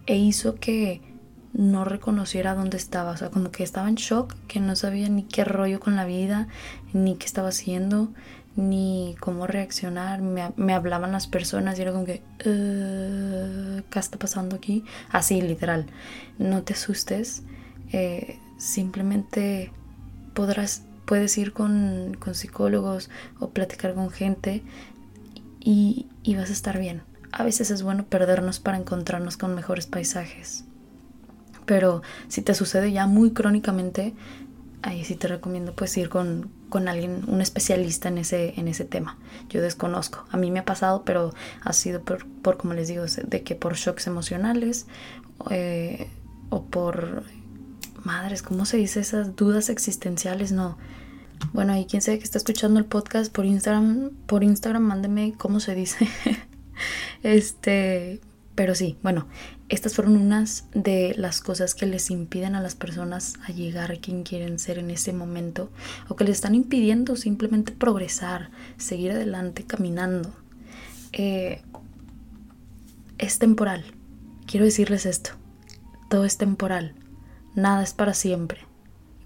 e 0.05 0.17
hizo 0.17 0.55
que 0.55 1.01
no 1.53 1.85
reconociera 1.85 2.55
dónde 2.55 2.77
estaba. 2.77 3.11
O 3.11 3.17
sea, 3.17 3.29
como 3.29 3.51
que 3.51 3.63
estaba 3.63 3.89
en 3.89 3.95
shock, 3.95 4.35
que 4.47 4.59
no 4.59 4.75
sabía 4.75 5.09
ni 5.09 5.23
qué 5.23 5.43
rollo 5.43 5.79
con 5.79 5.95
la 5.95 6.05
vida, 6.05 6.47
ni 6.93 7.15
qué 7.15 7.25
estaba 7.25 7.49
haciendo, 7.49 8.09
ni 8.55 9.15
cómo 9.19 9.47
reaccionar. 9.47 10.21
Me, 10.21 10.73
hablaban 10.73 11.11
las 11.11 11.27
personas 11.27 11.77
y 11.77 11.81
era 11.81 11.91
como 11.91 12.05
que, 12.05 12.23
¿qué 12.39 13.99
está 13.99 14.17
pasando 14.17 14.55
aquí? 14.55 14.83
Así, 15.09 15.41
literal. 15.41 15.87
No 16.37 16.63
te 16.63 16.73
asustes. 16.73 17.43
Eh, 17.91 18.39
simplemente 18.57 19.71
podrás, 20.33 20.83
puedes 21.05 21.37
ir 21.37 21.51
con, 21.51 22.15
con, 22.19 22.35
psicólogos 22.35 23.09
o 23.39 23.49
platicar 23.49 23.93
con 23.93 24.09
gente 24.11 24.63
y, 25.59 26.07
y 26.23 26.35
vas 26.35 26.49
a 26.49 26.53
estar 26.53 26.79
bien 26.79 27.03
a 27.31 27.43
veces 27.43 27.71
es 27.71 27.83
bueno 27.83 28.05
perdernos 28.05 28.59
para 28.59 28.77
encontrarnos 28.77 29.37
con 29.37 29.55
mejores 29.55 29.87
paisajes. 29.87 30.65
Pero 31.65 32.01
si 32.27 32.41
te 32.41 32.53
sucede 32.53 32.91
ya 32.91 33.07
muy 33.07 33.31
crónicamente, 33.31 34.13
ahí 34.81 35.05
sí 35.05 35.15
te 35.15 35.27
recomiendo 35.27 35.73
pues 35.73 35.95
ir 35.97 36.09
con, 36.09 36.51
con 36.69 36.87
alguien, 36.87 37.23
un 37.27 37.41
especialista 37.41 38.09
en 38.09 38.17
ese, 38.17 38.59
en 38.59 38.67
ese 38.67 38.85
tema. 38.85 39.17
Yo 39.49 39.61
desconozco. 39.61 40.25
A 40.31 40.37
mí 40.37 40.51
me 40.51 40.59
ha 40.59 40.65
pasado, 40.65 41.03
pero 41.05 41.33
ha 41.61 41.73
sido 41.73 42.01
por, 42.01 42.25
por 42.27 42.57
como 42.57 42.73
les 42.73 42.87
digo, 42.87 43.05
de 43.05 43.43
que 43.43 43.55
por 43.55 43.75
shocks 43.75 44.07
emocionales 44.07 44.87
eh, 45.49 46.09
o 46.49 46.65
por 46.65 47.23
madres, 48.03 48.41
¿cómo 48.41 48.65
se 48.65 48.77
dice? 48.77 48.99
Esas 48.99 49.35
dudas 49.35 49.69
existenciales, 49.69 50.51
no. 50.51 50.77
Bueno, 51.53 51.77
y 51.77 51.85
quien 51.85 52.01
sea 52.01 52.17
que 52.17 52.23
está 52.23 52.37
escuchando 52.37 52.79
el 52.79 52.85
podcast 52.85 53.33
por 53.33 53.45
Instagram, 53.45 54.11
por 54.27 54.43
Instagram, 54.43 54.83
mándeme 54.83 55.33
cómo 55.37 55.59
se 55.59 55.75
dice. 55.75 56.07
Este, 57.23 58.19
pero 58.55 58.75
sí, 58.75 58.97
bueno, 59.03 59.27
estas 59.69 59.95
fueron 59.95 60.17
unas 60.17 60.65
de 60.73 61.13
las 61.17 61.41
cosas 61.41 61.75
que 61.75 61.85
les 61.85 62.11
impiden 62.11 62.55
a 62.55 62.61
las 62.61 62.75
personas 62.75 63.35
a 63.47 63.51
llegar 63.51 63.91
a 63.91 63.95
quien 63.95 64.23
quieren 64.23 64.59
ser 64.59 64.77
en 64.77 64.91
ese 64.91 65.13
momento 65.13 65.71
o 66.09 66.15
que 66.15 66.25
les 66.25 66.35
están 66.35 66.55
impidiendo 66.55 67.15
simplemente 67.15 67.71
progresar, 67.71 68.51
seguir 68.77 69.11
adelante 69.11 69.63
caminando. 69.63 70.33
Eh, 71.13 71.61
es 73.17 73.39
temporal. 73.39 73.85
Quiero 74.45 74.65
decirles 74.65 75.05
esto. 75.05 75.31
Todo 76.09 76.25
es 76.25 76.37
temporal. 76.37 76.95
Nada 77.55 77.83
es 77.83 77.93
para 77.93 78.13
siempre. 78.13 78.59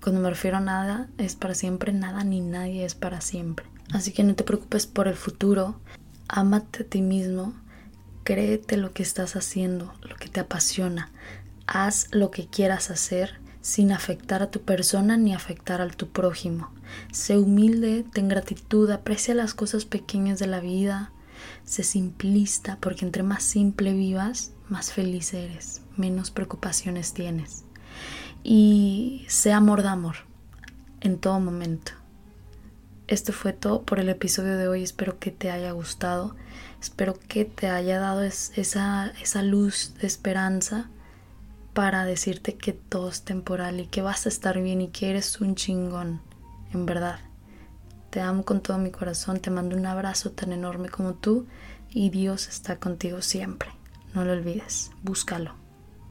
Cuando 0.03 0.21
me 0.21 0.29
refiero 0.29 0.57
a 0.57 0.59
nada 0.59 1.09
es 1.17 1.35
para 1.35 1.55
siempre, 1.55 1.91
nada 1.91 2.23
ni 2.23 2.41
nadie 2.41 2.85
es 2.85 2.93
para 2.93 3.21
siempre. 3.21 3.65
Así 3.91 4.11
que 4.11 4.23
no 4.23 4.35
te 4.35 4.43
preocupes 4.43 4.85
por 4.85 5.07
el 5.07 5.15
futuro. 5.15 5.79
Ámate 6.27 6.83
a 6.83 6.85
ti 6.87 7.01
mismo 7.01 7.53
créete 8.23 8.75
lo 8.77 8.91
que 8.91 9.03
estás 9.03 9.35
haciendo, 9.35 9.93
lo 10.01 10.15
que 10.15 10.27
te 10.27 10.39
apasiona, 10.39 11.11
Haz 11.67 12.09
lo 12.11 12.29
que 12.29 12.47
quieras 12.47 12.91
hacer 12.91 13.39
sin 13.61 13.91
afectar 13.91 14.43
a 14.43 14.51
tu 14.51 14.61
persona 14.61 15.17
ni 15.17 15.33
afectar 15.33 15.81
al 15.81 15.95
tu 15.95 16.09
prójimo. 16.09 16.69
Sé 17.11 17.39
humilde, 17.39 18.05
ten 18.13 18.27
gratitud, 18.27 18.89
aprecia 18.91 19.33
las 19.33 19.55
cosas 19.55 19.85
pequeñas 19.85 20.37
de 20.37 20.45
la 20.45 20.59
vida, 20.59 21.11
sé 21.63 21.83
simplista, 21.83 22.77
porque 22.79 23.03
entre 23.03 23.23
más 23.23 23.41
simple 23.41 23.93
vivas, 23.93 24.51
más 24.69 24.93
feliz 24.93 25.33
eres, 25.33 25.81
menos 25.97 26.29
preocupaciones 26.29 27.13
tienes. 27.13 27.63
Y 28.43 29.25
sé 29.27 29.51
amor 29.51 29.81
de 29.81 29.87
amor 29.89 30.17
en 31.01 31.17
todo 31.17 31.39
momento. 31.39 31.93
Esto 33.07 33.33
fue 33.33 33.53
todo 33.53 33.83
por 33.83 33.99
el 33.99 34.09
episodio 34.09 34.57
de 34.57 34.67
hoy. 34.67 34.81
Espero 34.81 35.19
que 35.19 35.29
te 35.29 35.51
haya 35.51 35.71
gustado. 35.71 36.35
Espero 36.81 37.13
que 37.27 37.45
te 37.45 37.69
haya 37.69 37.99
dado 37.99 38.23
esa, 38.23 39.13
esa 39.21 39.43
luz 39.43 39.93
de 40.01 40.07
esperanza 40.07 40.89
para 41.73 42.05
decirte 42.05 42.55
que 42.55 42.73
todo 42.73 43.09
es 43.09 43.21
temporal 43.21 43.79
y 43.79 43.87
que 43.87 44.01
vas 44.01 44.25
a 44.25 44.29
estar 44.29 44.59
bien 44.59 44.81
y 44.81 44.87
que 44.87 45.09
eres 45.11 45.39
un 45.39 45.55
chingón, 45.55 46.21
en 46.73 46.85
verdad. 46.85 47.19
Te 48.09 48.21
amo 48.21 48.43
con 48.43 48.61
todo 48.61 48.77
mi 48.77 48.91
corazón, 48.91 49.39
te 49.39 49.51
mando 49.51 49.75
un 49.75 49.85
abrazo 49.85 50.31
tan 50.31 50.51
enorme 50.53 50.89
como 50.89 51.13
tú 51.13 51.45
y 51.91 52.09
Dios 52.09 52.47
está 52.47 52.77
contigo 52.77 53.21
siempre. 53.21 53.69
No 54.13 54.23
lo 54.23 54.31
olvides, 54.31 54.91
búscalo. 55.03 55.64